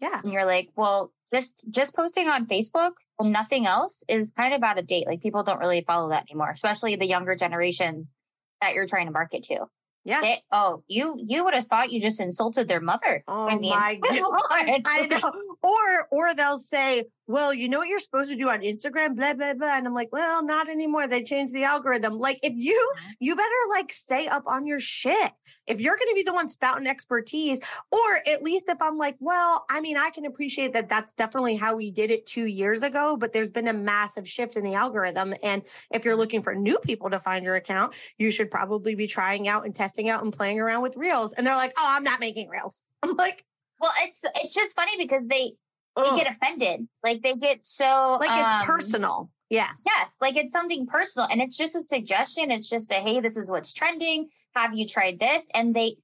yeah. 0.00 0.20
And 0.22 0.32
you're 0.32 0.44
like, 0.44 0.70
well, 0.76 1.12
just 1.32 1.62
just 1.70 1.94
posting 1.94 2.28
on 2.28 2.46
Facebook 2.46 2.92
and 3.20 3.30
nothing 3.30 3.64
else 3.66 4.02
is 4.08 4.32
kind 4.32 4.52
of 4.52 4.62
out 4.64 4.78
of 4.78 4.86
date. 4.88 5.06
Like 5.06 5.20
people 5.22 5.44
don't 5.44 5.60
really 5.60 5.82
follow 5.82 6.08
that 6.10 6.24
anymore, 6.28 6.50
especially 6.50 6.96
the 6.96 7.06
younger 7.06 7.36
generations 7.36 8.14
that 8.60 8.74
you're 8.74 8.88
trying 8.88 9.06
to 9.06 9.12
market 9.12 9.44
to. 9.44 9.66
Yeah. 10.04 10.20
They- 10.22 10.42
oh, 10.50 10.82
you 10.88 11.16
you 11.18 11.44
would 11.44 11.54
have 11.54 11.66
thought 11.66 11.90
you 11.90 12.00
just 12.00 12.20
insulted 12.20 12.68
their 12.68 12.80
mother. 12.80 13.22
Oh 13.28 13.48
I 13.48 13.58
mean, 13.58 13.70
my 13.70 13.94
god. 14.02 14.10
I 14.86 15.06
know. 15.06 15.32
Or 15.62 16.08
or 16.10 16.34
they'll 16.34 16.58
say, 16.58 17.04
well, 17.30 17.54
you 17.54 17.68
know 17.68 17.78
what 17.78 17.88
you're 17.88 17.98
supposed 17.98 18.30
to 18.30 18.36
do 18.36 18.48
on 18.48 18.60
Instagram, 18.60 19.14
blah, 19.14 19.34
blah, 19.34 19.54
blah. 19.54 19.76
And 19.76 19.86
I'm 19.86 19.94
like, 19.94 20.08
well, 20.10 20.44
not 20.44 20.68
anymore. 20.68 21.06
They 21.06 21.22
changed 21.22 21.54
the 21.54 21.64
algorithm. 21.64 22.14
Like 22.14 22.40
if 22.42 22.52
you 22.56 22.92
mm-hmm. 22.96 23.10
you 23.20 23.36
better 23.36 23.48
like 23.70 23.92
stay 23.92 24.26
up 24.26 24.44
on 24.46 24.66
your 24.66 24.80
shit. 24.80 25.32
If 25.66 25.80
you're 25.80 25.96
gonna 25.96 26.14
be 26.14 26.24
the 26.24 26.34
one 26.34 26.48
spouting 26.48 26.88
expertise, 26.88 27.60
or 27.92 28.20
at 28.26 28.42
least 28.42 28.68
if 28.68 28.82
I'm 28.82 28.98
like, 28.98 29.16
well, 29.20 29.64
I 29.70 29.80
mean, 29.80 29.96
I 29.96 30.10
can 30.10 30.26
appreciate 30.26 30.72
that 30.74 30.88
that's 30.88 31.12
definitely 31.12 31.56
how 31.56 31.76
we 31.76 31.90
did 31.90 32.10
it 32.10 32.26
two 32.26 32.46
years 32.46 32.82
ago, 32.82 33.16
but 33.16 33.32
there's 33.32 33.50
been 33.50 33.68
a 33.68 33.72
massive 33.72 34.28
shift 34.28 34.56
in 34.56 34.64
the 34.64 34.74
algorithm. 34.74 35.34
And 35.42 35.62
if 35.92 36.04
you're 36.04 36.16
looking 36.16 36.42
for 36.42 36.54
new 36.54 36.78
people 36.78 37.10
to 37.10 37.20
find 37.20 37.44
your 37.44 37.54
account, 37.54 37.94
you 38.18 38.30
should 38.30 38.50
probably 38.50 38.94
be 38.94 39.06
trying 39.06 39.46
out 39.46 39.64
and 39.64 39.74
testing 39.74 40.08
out 40.08 40.24
and 40.24 40.32
playing 40.32 40.58
around 40.58 40.82
with 40.82 40.96
reels. 40.96 41.32
And 41.32 41.46
they're 41.46 41.54
like, 41.54 41.74
oh, 41.78 41.88
I'm 41.88 42.04
not 42.04 42.18
making 42.20 42.48
reels. 42.48 42.84
I'm 43.02 43.16
like, 43.16 43.44
Well, 43.80 43.92
it's 44.02 44.24
it's 44.34 44.54
just 44.54 44.74
funny 44.74 44.96
because 44.98 45.26
they 45.26 45.52
they 45.96 46.10
get 46.16 46.34
offended. 46.34 46.88
Like 47.02 47.22
they 47.22 47.34
get 47.34 47.64
so 47.64 48.18
like 48.20 48.30
it's 48.30 48.52
um, 48.52 48.62
personal. 48.62 49.30
Yes. 49.48 49.82
Yes, 49.84 50.16
like 50.20 50.36
it's 50.36 50.52
something 50.52 50.86
personal 50.86 51.28
and 51.28 51.42
it's 51.42 51.56
just 51.56 51.74
a 51.74 51.80
suggestion. 51.80 52.50
It's 52.50 52.68
just 52.68 52.92
a 52.92 52.96
hey, 52.96 53.20
this 53.20 53.36
is 53.36 53.50
what's 53.50 53.74
trending. 53.74 54.28
Have 54.54 54.74
you 54.74 54.86
tried 54.86 55.18
this? 55.18 55.48
And 55.54 55.74
they, 55.74 55.96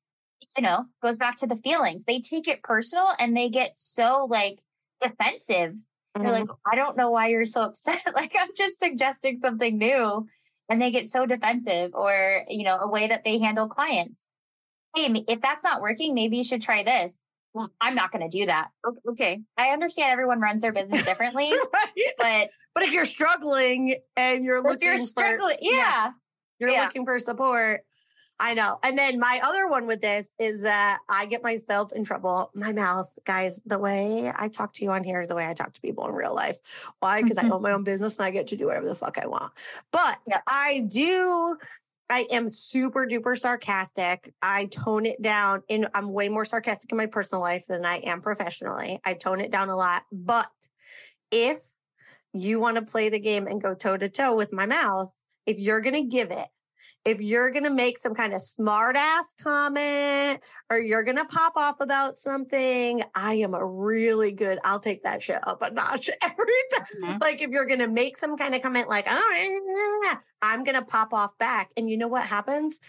you 0.57 0.63
know, 0.63 0.85
goes 1.03 1.17
back 1.17 1.37
to 1.39 1.47
the 1.47 1.57
feelings. 1.57 2.05
They 2.05 2.21
take 2.21 2.49
it 2.49 2.63
personal 2.63 3.09
and 3.19 3.37
they 3.37 3.49
get 3.49 3.73
so 3.77 4.27
like 4.29 4.59
defensive. 5.01 5.75
Mm-hmm. 5.75 6.23
They're 6.23 6.33
like, 6.33 6.49
I 6.71 6.75
don't 6.75 6.97
know 6.97 7.11
why 7.11 7.29
you're 7.29 7.47
so 7.47 7.63
upset. 7.67 8.03
like 8.15 8.35
I'm 8.39 8.51
just 8.57 8.79
suggesting 8.79 9.37
something 9.37 9.79
new. 9.79 10.27
And 10.69 10.83
they 10.83 10.91
get 10.91 11.07
so 11.07 11.27
defensive 11.27 11.93
or, 11.95 12.43
you 12.49 12.65
know, 12.65 12.77
a 12.77 12.89
way 12.89 13.07
that 13.07 13.23
they 13.23 13.39
handle 13.39 13.69
clients. 13.69 14.29
Hey, 14.97 15.15
if 15.29 15.41
that's 15.41 15.63
not 15.63 15.81
working, 15.81 16.13
maybe 16.15 16.39
you 16.39 16.45
should 16.45 16.63
try 16.63 16.83
this 16.83 17.23
well, 17.57 17.73
I'm 17.81 17.95
not 17.95 18.13
going 18.13 18.29
to 18.29 18.39
do 18.39 18.45
that. 18.45 18.69
Okay. 19.09 19.41
I 19.57 19.69
understand 19.69 20.13
everyone 20.13 20.41
runs 20.41 20.61
their 20.61 20.73
business 20.73 21.07
differently, 21.07 21.51
right. 21.73 22.15
but 22.19 22.51
but 22.75 22.85
if 22.85 22.93
you're 22.93 23.07
struggling 23.07 23.97
and 24.15 24.45
you're 24.45 24.59
looking, 24.59 24.77
if 24.77 24.83
you're 24.83 24.99
struggling, 24.99 25.57
for, 25.57 25.65
yeah. 25.65 25.71
yeah, 25.71 26.11
you're 26.59 26.69
yeah. 26.69 26.85
looking 26.85 27.07
for 27.07 27.19
support. 27.19 27.81
I 28.39 28.53
know. 28.53 28.79
And 28.83 28.99
then 28.99 29.19
my 29.19 29.41
other 29.43 29.69
one 29.69 29.87
with 29.87 30.03
this 30.03 30.35
is 30.39 30.61
that 30.61 30.99
I 31.09 31.25
get 31.25 31.43
myself 31.43 31.93
in 31.93 32.05
trouble. 32.05 32.51
My 32.55 32.73
mouth, 32.73 33.11
guys, 33.25 33.63
the 33.65 33.79
way 33.79 34.31
I 34.37 34.49
talk 34.49 34.75
to 34.75 34.85
you 34.85 34.91
on 34.91 35.03
here 35.03 35.23
is 35.23 35.29
the 35.29 35.35
way 35.35 35.49
I 35.49 35.55
talk 35.55 35.73
to 35.73 35.81
people 35.81 36.07
in 36.07 36.15
real 36.15 36.35
life. 36.35 36.59
Why? 37.01 37.23
Because 37.23 37.39
I 37.39 37.45
mm-hmm. 37.45 37.53
own 37.53 37.63
my 37.63 37.73
own 37.73 37.85
business 37.85 38.19
and 38.19 38.27
I 38.27 38.31
get 38.31 38.49
to 38.49 38.57
do 38.59 38.67
whatever 38.67 38.87
the 38.87 38.95
fuck 38.95 39.17
I 39.17 39.27
want. 39.27 39.55
But 39.91 40.19
yeah. 40.29 40.43
I 40.47 40.87
do 40.87 41.57
I 42.09 42.27
am 42.31 42.49
super 42.49 43.07
duper 43.07 43.37
sarcastic. 43.37 44.33
I 44.41 44.67
tone 44.67 45.07
it 45.07 45.21
down 45.21 45.63
and 45.69 45.89
I'm 45.95 46.13
way 46.13 46.29
more 46.29 46.45
sarcastic 46.45 46.93
in 46.93 46.99
my 46.99 47.07
personal 47.07 47.43
life 47.43 47.67
than 47.67 47.85
I 47.85 47.97
am 47.99 48.21
professionally. 48.21 49.01
I 49.05 49.15
tone 49.15 49.41
it 49.41 49.51
down 49.51 49.69
a 49.69 49.77
lot. 49.77 50.05
But 50.13 50.51
if 51.33 51.59
you 52.33 52.61
want 52.61 52.77
to 52.77 52.83
play 52.83 53.09
the 53.09 53.19
game 53.19 53.47
and 53.47 53.61
go 53.61 53.75
toe 53.75 53.97
to 53.97 54.09
toe 54.09 54.37
with 54.37 54.53
my 54.53 54.67
mouth, 54.67 55.13
if 55.47 55.59
you're 55.59 55.81
going 55.81 55.95
to 55.95 56.09
give 56.09 56.31
it, 56.31 56.47
if 57.07 57.21
you're 57.21 57.51
going 57.53 57.65
to 57.65 57.71
make 57.71 57.99
some 57.99 58.15
kind 58.15 58.35
of 58.35 58.43
smart 58.43 58.97
ass 58.97 59.35
comment 59.41 60.41
or 60.69 60.79
you're 60.79 61.05
going 61.05 61.17
to 61.17 61.25
pop 61.25 61.57
off 61.57 61.77
about 61.81 62.17
something, 62.17 63.01
I 63.15 63.35
am 63.35 63.55
a 63.55 63.65
really 63.65 64.33
good, 64.33 64.59
I'll 64.65 64.81
take 64.81 65.05
that 65.05 65.23
shit 65.23 65.39
up 65.47 65.63
a 65.63 65.71
notch 65.71 66.11
every 66.23 66.47
time. 66.75 66.87
Mm-hmm. 67.03 67.19
Like 67.21 67.41
if 67.41 67.51
you're 67.51 67.65
going 67.65 67.79
to 67.79 67.87
make 67.87 68.17
some 68.17 68.37
kind 68.37 68.57
of 68.57 68.61
comment 68.61 68.89
like, 68.89 69.07
oh, 69.09 70.17
I'm 70.43 70.65
going 70.65 70.75
to 70.75 70.85
pop 70.85 71.15
off 71.15 71.39
back. 71.39 71.71
And 71.77 71.89
you 71.89 71.97
know 71.97 72.09
what 72.09 72.27
happens? 72.27 72.81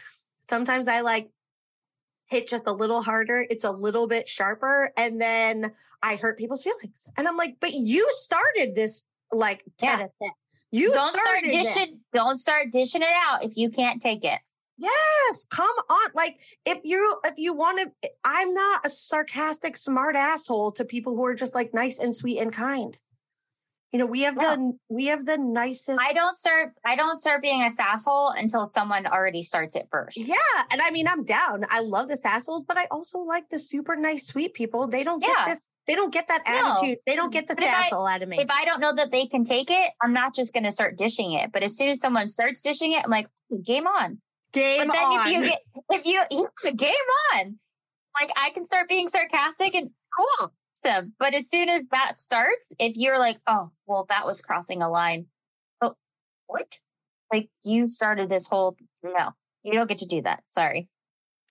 Sometimes 0.49 0.87
I 0.87 1.01
like 1.01 1.29
hit 2.25 2.47
just 2.47 2.65
a 2.65 2.71
little 2.71 3.03
harder. 3.03 3.45
It's 3.47 3.65
a 3.65 3.71
little 3.71 4.07
bit 4.07 4.27
sharper. 4.27 4.91
And 4.97 5.21
then 5.21 5.73
I 6.01 6.15
hurt 6.15 6.39
people's 6.39 6.63
feelings. 6.63 7.07
And 7.17 7.27
I'm 7.27 7.37
like, 7.37 7.57
but 7.59 7.73
you 7.73 8.07
started 8.13 8.73
this 8.73 9.05
like 9.31 9.63
yeah. 9.81 10.07
You 10.71 10.91
don't 10.91 11.13
start 11.13 11.43
dishing. 11.43 11.91
This. 11.91 11.99
Don't 12.13 12.37
start 12.37 12.71
dishing 12.71 13.01
it 13.01 13.07
out 13.25 13.43
if 13.43 13.55
you 13.55 13.69
can't 13.69 14.01
take 14.01 14.23
it. 14.23 14.39
Yes, 14.77 15.45
come 15.49 15.73
on. 15.89 16.09
Like 16.13 16.39
if 16.65 16.79
you 16.83 17.19
if 17.25 17.33
you 17.37 17.53
want 17.53 17.91
to, 18.01 18.09
I'm 18.23 18.53
not 18.53 18.85
a 18.85 18.89
sarcastic, 18.89 19.75
smart 19.75 20.15
asshole 20.15 20.73
to 20.73 20.85
people 20.85 21.15
who 21.15 21.25
are 21.25 21.33
just 21.33 21.55
like 21.55 21.73
nice 21.73 21.99
and 21.99 22.15
sweet 22.15 22.39
and 22.39 22.53
kind. 22.53 22.97
You 23.93 23.99
know, 23.99 24.05
we 24.05 24.21
have 24.23 24.35
no. 24.35 24.55
the 24.55 24.77
we 24.89 25.05
have 25.05 25.25
the 25.25 25.37
nicest. 25.37 26.01
I 26.01 26.11
don't 26.11 26.35
start. 26.35 26.73
I 26.85 26.97
don't 26.97 27.21
start 27.21 27.41
being 27.41 27.61
a 27.61 27.69
asshole 27.81 28.29
until 28.29 28.65
someone 28.65 29.07
already 29.07 29.43
starts 29.43 29.77
it 29.77 29.87
first. 29.89 30.17
Yeah, 30.17 30.35
and 30.71 30.81
I 30.81 30.91
mean, 30.91 31.07
I'm 31.07 31.23
down. 31.23 31.63
I 31.69 31.79
love 31.79 32.09
the 32.09 32.19
assholes, 32.25 32.65
but 32.67 32.77
I 32.77 32.87
also 32.91 33.19
like 33.19 33.49
the 33.49 33.59
super 33.59 33.95
nice, 33.95 34.27
sweet 34.27 34.53
people. 34.53 34.87
They 34.87 35.03
don't 35.03 35.23
yeah. 35.23 35.45
get 35.45 35.45
this. 35.45 35.69
They 35.87 35.95
don't 35.95 36.11
get 36.11 36.27
that 36.27 36.43
no. 36.45 36.73
attitude. 36.73 36.97
They 37.05 37.15
don't 37.15 37.31
get 37.31 37.47
the 37.47 37.55
asshole 37.63 38.05
out 38.05 38.21
of 38.21 38.27
me. 38.27 38.39
If 38.39 38.51
I 38.51 38.65
don't 38.65 38.81
know 38.81 38.93
that 38.93 39.09
they 39.09 39.25
can 39.25 39.45
take 39.45 39.71
it, 39.71 39.91
I'm 40.01 40.11
not 40.11 40.35
just 40.35 40.53
going 40.53 40.65
to 40.65 40.71
start 40.71 40.97
dishing 40.97 41.31
it. 41.31 41.53
But 41.53 41.63
as 41.63 41.77
soon 41.77 41.87
as 41.87 42.01
someone 42.01 42.27
starts 42.27 42.61
dishing 42.61 42.91
it, 42.91 43.05
I'm 43.05 43.09
like, 43.09 43.27
game 43.63 43.87
on. 43.87 44.19
Game 44.51 44.85
but 44.85 44.93
then 44.93 45.03
on. 45.03 45.27
If 45.27 45.33
you 45.33 45.41
get, 45.43 45.59
if 45.91 46.05
you 46.05 46.71
game 46.75 46.93
on, 47.35 47.57
like 48.19 48.31
I 48.35 48.49
can 48.49 48.65
start 48.65 48.89
being 48.89 49.07
sarcastic 49.07 49.75
and 49.75 49.89
cool 50.15 50.51
But 50.83 51.33
as 51.33 51.49
soon 51.49 51.69
as 51.69 51.85
that 51.91 52.15
starts, 52.15 52.73
if 52.79 52.95
you're 52.95 53.19
like, 53.19 53.37
oh, 53.47 53.71
well, 53.85 54.05
that 54.09 54.25
was 54.25 54.41
crossing 54.41 54.81
a 54.81 54.89
line. 54.89 55.27
Oh, 55.81 55.95
what? 56.47 56.77
Like 57.31 57.49
you 57.63 57.87
started 57.87 58.29
this 58.29 58.47
whole, 58.47 58.77
no, 59.03 59.31
you 59.63 59.73
don't 59.73 59.87
get 59.87 59.99
to 59.99 60.05
do 60.05 60.21
that. 60.21 60.43
Sorry. 60.47 60.89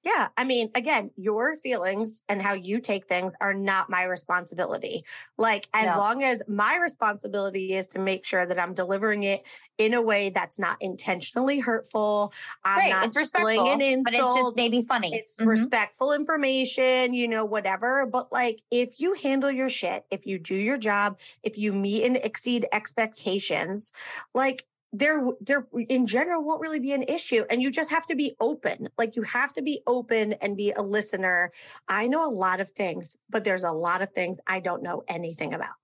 Yeah. 0.07 0.29
I 0.37 0.45
mean, 0.45 0.71
again, 0.77 1.11
your 1.17 1.57
feelings 1.57 2.23
and 2.29 2.41
how 2.41 2.53
you 2.55 2.79
take 2.81 3.09
things 3.09 3.35
are 3.41 3.53
not 3.53 3.91
my 3.91 4.05
responsibility. 4.05 5.05
Like, 5.37 5.69
as 5.75 5.87
no. 5.87 5.99
long 5.99 6.23
as 6.23 6.45
my 6.47 6.79
responsibility 6.81 7.75
is 7.75 7.89
to 7.89 7.99
make 7.99 8.25
sure 8.25 8.47
that 8.47 8.57
I'm 8.57 8.73
delivering 8.73 9.25
it 9.25 9.43
in 9.79 9.95
a 9.95 10.01
way 10.01 10.31
that's 10.31 10.61
not 10.61 10.77
intentionally 10.81 11.59
hurtful. 11.59 12.33
I'm 12.65 12.79
right. 12.79 12.91
not 12.91 13.07
it's 13.07 13.31
sling 13.33 13.67
an 13.67 13.81
insult. 13.81 14.05
But 14.05 14.15
it's 14.15 14.35
just 14.37 14.55
maybe 14.55 14.83
funny. 14.83 15.13
It's 15.13 15.35
mm-hmm. 15.35 15.49
respectful 15.49 16.13
information, 16.13 17.13
you 17.13 17.27
know, 17.27 17.45
whatever. 17.45 18.07
But 18.07 18.31
like, 18.31 18.63
if 18.71 19.01
you 19.01 19.15
handle 19.15 19.51
your 19.51 19.69
shit, 19.69 20.05
if 20.13 20.25
you 20.25 20.39
do 20.39 20.55
your 20.55 20.79
job, 20.79 21.19
if 21.43 21.59
you 21.59 21.73
meet 21.73 22.05
and 22.05 22.17
exceed 22.17 22.65
expectations, 22.73 23.93
like, 24.35 24.65
there 24.99 25.27
there 25.41 25.67
in 25.89 26.07
general 26.07 26.45
won't 26.45 26.61
really 26.61 26.81
be 26.81 26.93
an 26.93 27.03
issue 27.03 27.45
and 27.51 27.61
you 27.61 27.71
just 27.71 27.91
have 27.91 28.07
to 28.07 28.15
be 28.15 28.35
open 28.41 28.89
like 28.99 29.17
you 29.17 29.23
have 29.23 29.53
to 29.53 29.63
be 29.63 29.81
open 29.87 30.33
and 30.35 30.57
be 30.57 30.73
a 30.73 30.83
listener. 30.83 31.53
I 31.89 32.09
know 32.09 32.29
a 32.29 32.33
lot 32.33 32.61
of 32.61 32.71
things 32.71 33.17
but 33.29 33.45
there's 33.45 33.65
a 33.65 33.73
lot 33.73 34.03
of 34.03 34.13
things 34.13 34.41
i 34.47 34.61
don't 34.61 34.83
know 34.83 35.03
anything 35.09 35.55
about. 35.55 35.75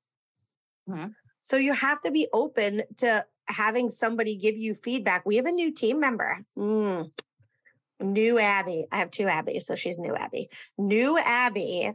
Mm-hmm. 0.88 1.08
so 1.42 1.56
you 1.56 1.72
have 1.72 2.00
to 2.02 2.10
be 2.10 2.26
open 2.32 2.82
to 2.98 3.24
having 3.46 3.90
somebody 3.90 4.36
give 4.36 4.56
you 4.56 4.74
feedback. 4.74 5.24
We 5.26 5.36
have 5.36 5.46
a 5.46 5.52
new 5.52 5.72
team 5.72 6.00
member. 6.00 6.44
Mm. 6.58 7.10
new 8.00 8.38
abby. 8.38 8.86
I 8.90 8.96
have 8.96 9.10
two 9.10 9.28
abby 9.28 9.58
so 9.58 9.74
she's 9.74 9.98
new 9.98 10.14
abby. 10.14 10.48
New 10.78 11.18
abby 11.18 11.92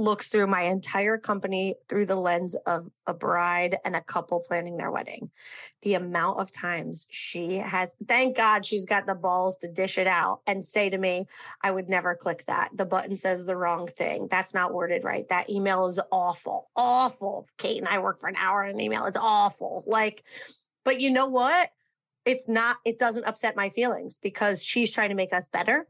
looks 0.00 0.28
through 0.28 0.46
my 0.46 0.62
entire 0.62 1.18
company 1.18 1.74
through 1.88 2.06
the 2.06 2.16
lens 2.16 2.54
of 2.66 2.88
a 3.08 3.12
bride 3.12 3.76
and 3.84 3.96
a 3.96 4.00
couple 4.00 4.38
planning 4.38 4.76
their 4.76 4.92
wedding. 4.92 5.28
The 5.82 5.94
amount 5.94 6.38
of 6.38 6.52
times 6.52 7.08
she 7.10 7.56
has, 7.56 7.96
thank 8.06 8.36
God 8.36 8.64
she's 8.64 8.84
got 8.84 9.06
the 9.06 9.16
balls 9.16 9.56
to 9.56 9.68
dish 9.68 9.98
it 9.98 10.06
out 10.06 10.40
and 10.46 10.64
say 10.64 10.88
to 10.88 10.96
me, 10.96 11.26
I 11.62 11.72
would 11.72 11.88
never 11.88 12.14
click 12.14 12.44
that. 12.46 12.70
The 12.72 12.86
button 12.86 13.16
says 13.16 13.44
the 13.44 13.56
wrong 13.56 13.88
thing. 13.88 14.28
That's 14.30 14.54
not 14.54 14.72
worded 14.72 15.02
right. 15.02 15.28
That 15.30 15.50
email 15.50 15.88
is 15.88 15.98
awful, 16.12 16.70
awful. 16.76 17.48
Kate 17.58 17.78
and 17.78 17.88
I 17.88 17.98
work 17.98 18.20
for 18.20 18.28
an 18.28 18.36
hour 18.36 18.64
on 18.64 18.70
an 18.70 18.80
email. 18.80 19.06
It's 19.06 19.18
awful. 19.20 19.82
Like, 19.84 20.22
but 20.84 21.00
you 21.00 21.10
know 21.10 21.28
what? 21.28 21.70
It's 22.24 22.46
not, 22.46 22.76
it 22.84 23.00
doesn't 23.00 23.24
upset 23.24 23.56
my 23.56 23.70
feelings 23.70 24.18
because 24.22 24.62
she's 24.62 24.92
trying 24.92 25.08
to 25.08 25.16
make 25.16 25.32
us 25.32 25.48
better 25.48 25.88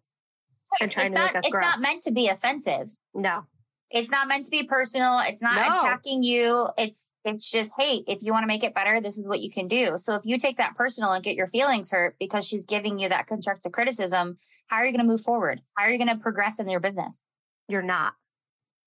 and 0.80 0.90
trying 0.90 1.06
it's 1.06 1.14
to 1.14 1.20
not, 1.20 1.26
make 1.26 1.36
us 1.36 1.44
it's 1.44 1.52
grow. 1.52 1.60
It's 1.60 1.70
not 1.70 1.80
meant 1.80 2.02
to 2.04 2.10
be 2.10 2.28
offensive. 2.28 2.88
No. 3.12 3.44
It's 3.90 4.10
not 4.10 4.28
meant 4.28 4.44
to 4.44 4.50
be 4.50 4.64
personal. 4.64 5.18
It's 5.20 5.40
not 5.40 5.56
no. 5.56 5.62
attacking 5.62 6.22
you. 6.22 6.68
It's 6.76 7.14
it's 7.24 7.50
just, 7.50 7.72
hey, 7.78 8.02
if 8.06 8.22
you 8.22 8.32
want 8.32 8.42
to 8.42 8.48
make 8.48 8.62
it 8.62 8.74
better, 8.74 9.00
this 9.00 9.16
is 9.16 9.28
what 9.28 9.40
you 9.40 9.50
can 9.50 9.66
do. 9.66 9.96
So 9.96 10.14
if 10.14 10.26
you 10.26 10.38
take 10.38 10.58
that 10.58 10.76
personal 10.76 11.12
and 11.12 11.24
get 11.24 11.36
your 11.36 11.46
feelings 11.46 11.90
hurt 11.90 12.16
because 12.20 12.46
she's 12.46 12.66
giving 12.66 12.98
you 12.98 13.08
that 13.08 13.26
constructive 13.26 13.72
criticism, 13.72 14.36
how 14.66 14.76
are 14.76 14.86
you 14.86 14.92
going 14.92 15.04
to 15.04 15.10
move 15.10 15.22
forward? 15.22 15.62
How 15.74 15.84
are 15.84 15.90
you 15.90 15.98
going 15.98 16.14
to 16.14 16.22
progress 16.22 16.60
in 16.60 16.68
your 16.68 16.80
business? 16.80 17.24
You're 17.66 17.82
not. 17.82 18.12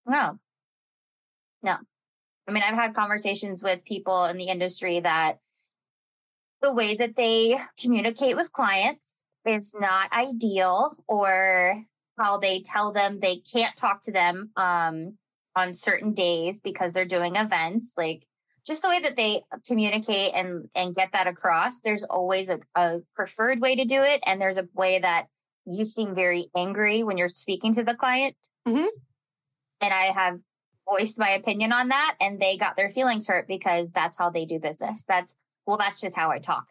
No. 0.06 0.38
No. 1.64 1.78
I 2.48 2.52
mean, 2.52 2.64
I've 2.64 2.76
had 2.76 2.94
conversations 2.94 3.64
with 3.64 3.86
people 3.86 4.26
in 4.26 4.38
the 4.38 4.50
industry 4.50 5.00
that 5.00 5.40
the 6.62 6.72
way 6.72 6.96
that 6.96 7.16
they 7.16 7.58
communicate 7.80 8.36
with 8.36 8.52
clients 8.52 9.26
is 9.46 9.76
not 9.80 10.14
ideal 10.14 10.96
or 11.08 11.84
how 12.22 12.38
they 12.38 12.62
tell 12.62 12.92
them 12.92 13.20
they 13.20 13.38
can't 13.38 13.76
talk 13.76 14.02
to 14.04 14.12
them 14.12 14.52
um, 14.56 15.18
on 15.56 15.74
certain 15.74 16.14
days 16.14 16.60
because 16.60 16.94
they're 16.94 17.06
doing 17.06 17.36
events 17.36 17.94
like 17.98 18.26
just 18.66 18.84
the 18.84 18.90
way 18.90 19.00
that 19.02 19.16
they 19.16 19.42
communicate 19.68 20.34
and 20.34 20.70
and 20.76 20.96
get 20.96 21.12
that 21.14 21.28
across 21.28 21.82
there's 21.82 22.04
always 22.04 22.50
a, 22.50 22.60
a 22.76 23.00
preferred 23.14 23.60
way 23.60 23.76
to 23.76 23.86
do 23.86 24.02
it 24.02 24.22
and 24.26 24.40
there's 24.40 24.58
a 24.58 24.68
way 24.74 25.00
that 25.00 25.26
you 25.66 25.86
seem 25.86 26.16
very 26.16 26.50
angry 26.56 27.04
when 27.04 27.18
you're 27.18 27.28
speaking 27.28 27.74
to 27.74 27.84
the 27.84 27.96
client 27.96 28.36
mm-hmm. 28.68 28.86
and 29.82 29.94
i 29.94 30.06
have 30.06 30.40
voiced 30.90 31.20
my 31.20 31.32
opinion 31.32 31.72
on 31.72 31.90
that 31.90 32.16
and 32.20 32.40
they 32.40 32.58
got 32.58 32.76
their 32.76 32.90
feelings 32.90 33.28
hurt 33.28 33.48
because 33.48 33.92
that's 33.92 34.18
how 34.18 34.30
they 34.30 34.46
do 34.46 34.60
business 34.60 35.04
that's 35.08 35.36
well 35.66 35.78
that's 35.78 36.02
just 36.02 36.16
how 36.16 36.30
i 36.30 36.40
talk 36.40 36.68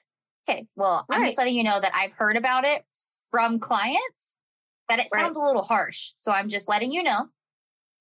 okay 0.48 0.66
well 0.76 1.04
right. 1.08 1.20
i'm 1.20 1.24
just 1.26 1.38
letting 1.38 1.54
you 1.54 1.64
know 1.64 1.80
that 1.80 1.92
i've 1.94 2.12
heard 2.12 2.36
about 2.36 2.64
it 2.64 2.82
from 3.30 3.58
clients 3.58 4.38
that 4.90 4.98
it 4.98 5.08
sounds 5.08 5.36
right. 5.36 5.44
a 5.44 5.46
little 5.46 5.62
harsh. 5.62 6.12
So 6.16 6.32
I'm 6.32 6.48
just 6.48 6.68
letting 6.68 6.90
you 6.92 7.02
know. 7.02 7.26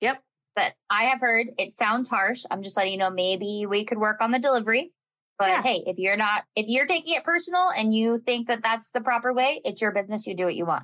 Yep. 0.02 0.22
But 0.56 0.74
I 0.90 1.06
have 1.06 1.22
heard 1.22 1.48
it 1.58 1.72
sounds 1.72 2.10
harsh. 2.10 2.44
I'm 2.50 2.64
just 2.64 2.76
letting 2.76 2.94
you 2.94 2.98
know 2.98 3.12
maybe 3.12 3.66
we 3.70 3.86
could 3.86 4.00
work 4.00 4.22
on 4.22 4.32
the 4.32 4.40
delivery. 4.40 4.92
But 5.38 5.50
yeah. 5.50 5.62
hey, 5.62 5.84
if 5.86 6.00
you're 6.00 6.18
not, 6.18 6.44
if 6.56 6.66
you're 6.68 6.88
taking 6.88 7.14
it 7.14 7.24
personal 7.24 7.70
and 7.70 7.94
you 7.94 8.18
think 8.18 8.48
that 8.48 8.64
that's 8.64 8.92
the 8.92 9.02
proper 9.02 9.32
way, 9.32 9.62
it's 9.64 9.82
your 9.82 9.92
business. 9.92 10.28
You 10.28 10.36
do 10.36 10.46
what 10.46 10.56
you 10.56 10.66
want. 10.66 10.84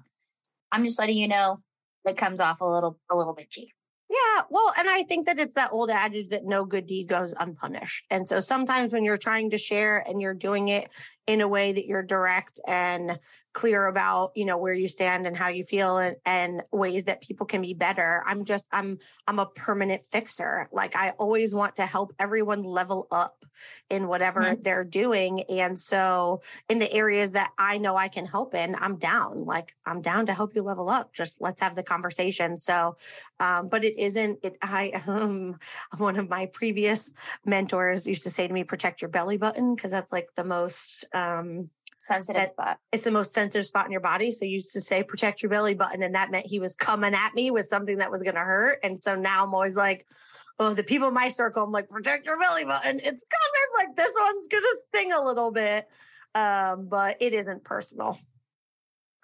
I'm 0.72 0.86
just 0.86 1.00
letting 1.00 1.18
you 1.18 1.28
know 1.28 1.60
it 2.06 2.18
comes 2.18 2.40
off 2.40 2.62
a 2.62 2.66
little, 2.66 3.00
a 3.10 3.16
little 3.16 3.36
bitchy. 3.36 3.70
Yeah, 4.16 4.44
well, 4.50 4.72
and 4.78 4.88
I 4.88 5.04
think 5.04 5.26
that 5.26 5.40
it's 5.40 5.56
that 5.56 5.74
old 5.74 5.90
adage 5.90 6.30
that 6.30 6.46
no 6.46 6.64
good 6.64 6.86
deed 6.86 7.08
goes 7.08 7.34
unpunished. 7.38 8.06
And 8.10 8.28
so 8.28 8.40
sometimes 8.40 8.94
when 8.94 9.04
you're 9.04 9.18
trying 9.18 9.50
to 9.50 9.58
share 9.58 9.98
and 10.08 10.22
you're 10.22 10.34
doing 10.34 10.70
it 10.70 10.90
in 11.28 11.42
a 11.42 11.48
way 11.48 11.74
that 11.74 11.86
you're 11.86 12.04
direct 12.04 12.62
and 12.68 13.20
clear 13.54 13.88
about, 13.88 14.32
you 14.36 14.46
know, 14.46 14.58
where 14.58 14.74
you 14.74 14.88
stand 14.88 15.28
and 15.28 15.36
how 15.36 15.50
you 15.50 15.64
feel 15.64 15.98
and, 15.98 16.16
and 16.26 16.62
ways 16.72 17.06
that 17.06 17.22
people 17.22 17.46
can 17.46 17.62
be 17.62 17.74
better, 17.74 18.24
I'm 18.26 18.46
just 18.46 18.68
I'm 18.72 19.00
I'm 19.28 19.40
a 19.40 19.48
permanent 19.48 20.06
fixer. 20.06 20.70
Like 20.72 20.96
I 20.96 21.10
always 21.12 21.54
want 21.54 21.78
to 21.78 21.86
help 21.86 22.14
everyone 22.20 22.64
level 22.64 23.08
up 23.12 23.45
in 23.90 24.08
whatever 24.08 24.42
mm-hmm. 24.42 24.62
they're 24.62 24.84
doing. 24.84 25.42
And 25.50 25.80
so 25.80 26.42
in 26.70 26.80
the 26.80 26.92
areas 26.92 27.32
that 27.32 27.52
I 27.58 27.78
know 27.78 27.96
I 27.96 28.08
can 28.08 28.26
help 28.26 28.56
in, 28.56 28.76
I'm 28.76 28.98
down. 28.98 29.46
Like 29.46 29.76
I'm 29.86 30.02
down 30.02 30.26
to 30.28 30.34
help 30.34 30.56
you 30.56 30.62
level 30.62 30.90
up. 30.90 31.14
Just 31.14 31.42
let's 31.42 31.62
have 31.62 31.76
the 31.76 31.84
conversation. 31.84 32.58
So 32.58 32.98
um, 33.40 33.70
but 33.70 33.84
it 33.84 33.98
isn't 33.98 34.40
it 34.44 34.58
I 34.62 35.02
um 35.08 35.58
one 35.98 36.18
of 36.18 36.30
my 36.30 36.48
previous 36.48 37.14
mentors 37.46 38.08
used 38.08 38.24
to 38.24 38.30
say 38.30 38.48
to 38.48 38.54
me, 38.54 38.64
protect 38.64 39.02
your 39.02 39.10
belly 39.10 39.38
button, 39.38 39.76
because 39.76 39.92
that's 39.92 40.12
like 40.12 40.30
the 40.36 40.44
most 40.44 41.06
um 41.14 41.70
sensitive 42.06 42.50
spot. 42.50 42.80
It's 42.92 43.04
the 43.04 43.12
most 43.12 43.34
sensitive 43.34 43.66
spot 43.66 43.86
in 43.86 43.92
your 43.92 44.02
body. 44.02 44.32
So 44.32 44.46
used 44.46 44.74
to 44.74 44.82
say 44.82 45.04
protect 45.04 45.42
your 45.42 45.50
belly 45.50 45.74
button. 45.74 46.04
And 46.04 46.16
that 46.16 46.32
meant 46.32 46.46
he 46.46 46.60
was 46.60 46.76
coming 46.76 47.14
at 47.14 47.34
me 47.34 47.52
with 47.52 47.66
something 47.66 47.98
that 47.98 48.12
was 48.12 48.24
gonna 48.24 48.40
hurt. 48.40 48.80
And 48.84 49.04
so 49.04 49.16
now 49.16 49.44
I'm 49.44 49.54
always 49.54 49.76
like, 49.76 50.06
oh, 50.60 50.74
the 50.74 50.84
people 50.84 51.08
in 51.08 51.14
my 51.14 51.30
circle, 51.30 51.64
I'm 51.64 51.72
like, 51.72 51.90
protect 51.90 52.26
your 52.26 52.40
belly 52.40 52.66
button. 52.66 52.98
It's 52.98 53.04
coming. 53.04 53.70
Like 53.78 53.96
this 53.96 54.14
one's 54.20 54.48
gonna 54.48 54.66
sting 54.90 55.12
a 55.12 55.24
little 55.24 55.52
bit. 55.52 55.88
Um, 56.34 56.88
but 56.88 57.18
it 57.22 57.34
isn't 57.34 57.64
personal 57.64 58.20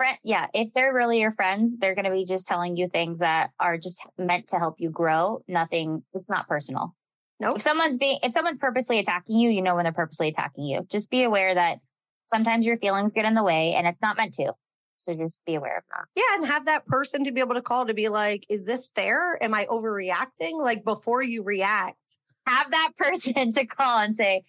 friend, 0.01 0.17
yeah, 0.23 0.47
if 0.55 0.73
they're 0.73 0.93
really 0.93 1.19
your 1.19 1.29
friends, 1.29 1.77
they're 1.77 1.93
going 1.93 2.05
to 2.05 2.11
be 2.11 2.25
just 2.25 2.47
telling 2.47 2.75
you 2.75 2.88
things 2.88 3.19
that 3.19 3.51
are 3.59 3.77
just 3.77 4.01
meant 4.17 4.47
to 4.47 4.57
help 4.57 4.81
you 4.81 4.89
grow. 4.89 5.43
Nothing, 5.47 6.03
it's 6.15 6.27
not 6.27 6.47
personal. 6.47 6.95
No. 7.39 7.50
Nope. 7.50 7.57
If 7.57 7.61
someone's 7.61 8.00
being, 8.00 8.17
if 8.23 8.31
someone's 8.31 8.57
purposely 8.57 8.97
attacking 8.97 9.38
you, 9.38 9.51
you 9.51 9.61
know 9.61 9.75
when 9.75 9.83
they're 9.83 9.93
purposely 9.93 10.29
attacking 10.29 10.63
you. 10.63 10.88
Just 10.89 11.11
be 11.11 11.21
aware 11.21 11.53
that 11.53 11.79
sometimes 12.25 12.65
your 12.65 12.77
feelings 12.77 13.11
get 13.11 13.25
in 13.25 13.35
the 13.35 13.43
way 13.43 13.75
and 13.75 13.85
it's 13.85 14.01
not 14.01 14.17
meant 14.17 14.33
to. 14.35 14.53
So 15.01 15.13
just 15.13 15.43
be 15.46 15.55
aware 15.55 15.77
of 15.77 15.84
that. 15.89 16.05
Yeah. 16.15 16.36
And 16.36 16.46
have 16.46 16.65
that 16.65 16.86
person 16.86 17.24
to 17.24 17.31
be 17.31 17.39
able 17.39 17.55
to 17.55 17.62
call 17.62 17.86
to 17.88 17.93
be 17.93 18.10
like, 18.10 18.46
is 18.50 18.65
this 18.65 18.89
fair? 18.93 19.41
Am 19.43 19.53
I 19.53 19.65
overreacting? 19.65 20.60
Like 20.60 20.84
before 20.84 21.24
you 21.24 21.43
react, 21.43 22.17
have 22.48 22.70
that 22.72 22.91
person 22.98 23.51
to 23.53 23.65
call 23.65 24.00
and 24.00 24.15
say, 24.15 24.43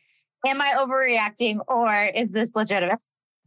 am 0.46 0.60
I 0.60 0.74
overreacting 0.78 1.60
or 1.66 2.04
is 2.14 2.32
this 2.32 2.54
legitimate? 2.54 2.98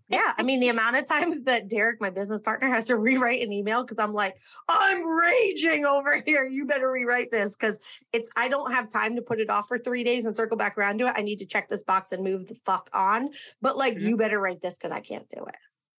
Yeah. 0.08 0.34
I 0.38 0.44
mean, 0.44 0.60
the 0.60 0.70
amount 0.70 0.98
of 0.98 1.08
times 1.08 1.42
that 1.44 1.68
Derek, 1.68 2.00
my 2.00 2.12
business 2.12 2.40
partner, 2.40 2.70
has 2.70 2.86
to 2.86 2.98
rewrite 2.98 3.42
an 3.42 3.52
email 3.52 3.82
because 3.82 3.98
I'm 3.98 4.14
like, 4.14 4.36
I'm 4.68 5.04
raging 5.04 5.86
over 5.86 6.22
here. 6.24 6.46
You 6.46 6.66
better 6.66 6.92
rewrite 6.92 7.32
this 7.32 7.56
because 7.56 7.80
it's, 8.14 8.30
I 8.36 8.48
don't 8.48 8.72
have 8.72 8.92
time 8.92 9.16
to 9.16 9.24
put 9.24 9.40
it 9.40 9.50
off 9.50 9.68
for 9.68 9.80
three 9.80 10.04
days 10.04 10.28
and 10.28 10.36
circle 10.36 10.58
back 10.58 10.78
around 10.78 11.00
to 11.00 11.08
it. 11.08 11.14
I 11.16 11.22
need 11.22 11.40
to 11.40 11.46
check 11.46 11.70
this 11.70 11.82
box 11.82 12.12
and 12.12 12.24
move 12.24 12.48
the 12.48 12.56
fuck 12.66 12.90
on. 12.94 13.30
But 13.62 13.78
like, 13.78 13.96
mm-hmm. 13.96 14.08
you 14.08 14.18
better 14.18 14.40
write 14.40 14.62
this 14.62 14.78
because 14.78 14.92
I 14.92 15.00
can't 15.00 15.28
do 15.30 15.44
it. 15.46 15.56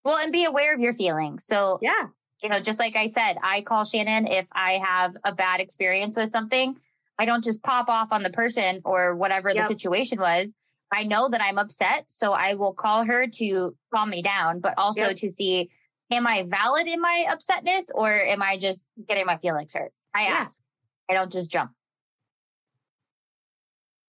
Well, 0.07 0.19
and 0.19 0.31
be 0.31 0.45
aware 0.45 0.73
of 0.73 0.79
your 0.79 0.93
feelings. 0.93 1.45
So, 1.45 1.81
yeah. 1.83 2.05
You 2.41 2.49
know, 2.49 2.61
just 2.61 2.79
like 2.79 2.95
I 2.95 3.09
said, 3.09 3.39
I 3.43 3.63
call 3.63 3.85
Shannon 3.85 4.29
if 4.29 4.47
I 4.53 4.75
have 4.75 5.17
a 5.25 5.35
bad 5.35 5.59
experience 5.59 6.17
with 6.17 6.29
something. 6.29 6.77
I 7.19 7.25
don't 7.25 7.43
just 7.43 7.61
pop 7.61 7.89
off 7.89 8.13
on 8.13 8.23
the 8.23 8.31
person 8.31 8.83
or 8.85 9.17
whatever 9.17 9.49
yep. 9.49 9.57
the 9.57 9.63
situation 9.65 10.21
was. 10.21 10.55
I 10.93 11.03
know 11.03 11.29
that 11.29 11.43
I'm 11.43 11.59
upset. 11.59 12.05
So 12.07 12.33
I 12.33 12.55
will 12.55 12.73
call 12.73 13.03
her 13.03 13.27
to 13.27 13.75
calm 13.93 14.11
me 14.11 14.23
down, 14.23 14.61
but 14.61 14.75
also 14.77 15.07
yep. 15.07 15.17
to 15.17 15.29
see, 15.29 15.71
am 16.13 16.25
I 16.25 16.45
valid 16.47 16.87
in 16.87 17.01
my 17.01 17.27
upsetness 17.29 17.87
or 17.93 18.13
am 18.13 18.43
I 18.43 18.59
just 18.59 18.89
getting 19.09 19.27
my 19.27 19.39
feelings 19.39 19.75
hurt? 19.75 19.91
I 20.15 20.27
yeah. 20.27 20.35
ask. 20.35 20.63
I 21.11 21.15
don't 21.15 21.33
just 21.33 21.51
jump. 21.51 21.73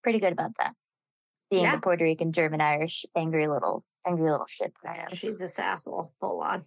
Pretty 0.04 0.20
good 0.20 0.34
about 0.34 0.51
that. 0.60 0.75
Being 1.50 1.63
yeah. 1.63 1.75
the 1.77 1.82
Puerto 1.82 2.04
Rican, 2.04 2.34
German, 2.34 2.62
Irish, 2.62 3.08
angry 3.16 3.48
little, 3.48 3.84
angry 4.08 4.30
little 4.30 4.48
shit 4.48 4.74
that 4.84 4.90
I 4.90 5.02
am. 5.04 5.16
She's 5.16 5.40
this 5.40 5.60
asshole, 5.60 6.12
full 6.20 6.42
on. 6.42 6.64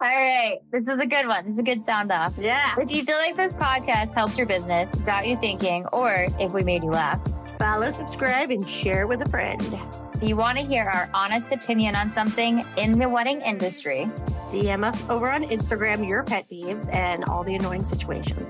All 0.00 0.08
right. 0.08 0.58
This 0.70 0.86
is 0.86 1.00
a 1.00 1.06
good 1.06 1.26
one. 1.26 1.44
This 1.44 1.54
is 1.54 1.58
a 1.58 1.64
good 1.64 1.82
sound 1.82 2.12
off. 2.12 2.32
Yeah. 2.38 2.74
If 2.78 2.92
you 2.92 3.02
feel 3.02 3.16
like 3.16 3.36
this 3.36 3.52
podcast 3.52 4.14
helps 4.14 4.38
your 4.38 4.46
business, 4.46 4.94
got 4.94 5.26
you 5.26 5.36
thinking, 5.36 5.86
or 5.92 6.28
if 6.38 6.52
we 6.52 6.62
made 6.62 6.84
you 6.84 6.90
laugh, 6.90 7.20
follow, 7.58 7.90
subscribe, 7.90 8.50
and 8.50 8.66
share 8.68 9.08
with 9.08 9.22
a 9.22 9.28
friend. 9.28 9.60
If 10.14 10.22
you 10.22 10.36
want 10.36 10.56
to 10.58 10.64
hear 10.64 10.84
our 10.84 11.10
honest 11.12 11.50
opinion 11.50 11.96
on 11.96 12.12
something 12.12 12.64
in 12.76 12.96
the 12.96 13.08
wedding 13.08 13.40
industry, 13.40 14.08
DM 14.50 14.84
us 14.84 15.02
over 15.08 15.30
on 15.30 15.42
Instagram 15.44 16.06
your 16.06 16.22
pet 16.22 16.48
peeves 16.48 16.92
and 16.94 17.24
all 17.24 17.42
the 17.42 17.56
annoying 17.56 17.84
situations. 17.84 18.48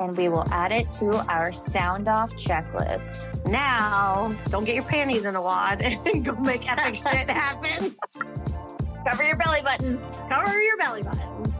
And 0.00 0.16
we 0.16 0.28
will 0.28 0.46
add 0.52 0.72
it 0.72 0.90
to 0.92 1.10
our 1.30 1.52
sound 1.52 2.08
off 2.08 2.32
checklist. 2.32 3.46
Now, 3.46 4.34
don't 4.50 4.64
get 4.64 4.74
your 4.74 4.84
panties 4.84 5.24
in 5.24 5.36
a 5.36 5.42
wad 5.42 5.82
and 5.82 6.24
go 6.24 6.34
make 6.36 6.70
epic 6.70 6.96
shit 6.96 7.30
happen. 7.30 7.94
Cover 9.06 9.22
your 9.22 9.36
belly 9.36 9.60
button. 9.62 10.00
Cover 10.28 10.60
your 10.60 10.76
belly 10.78 11.02
button. 11.02 11.53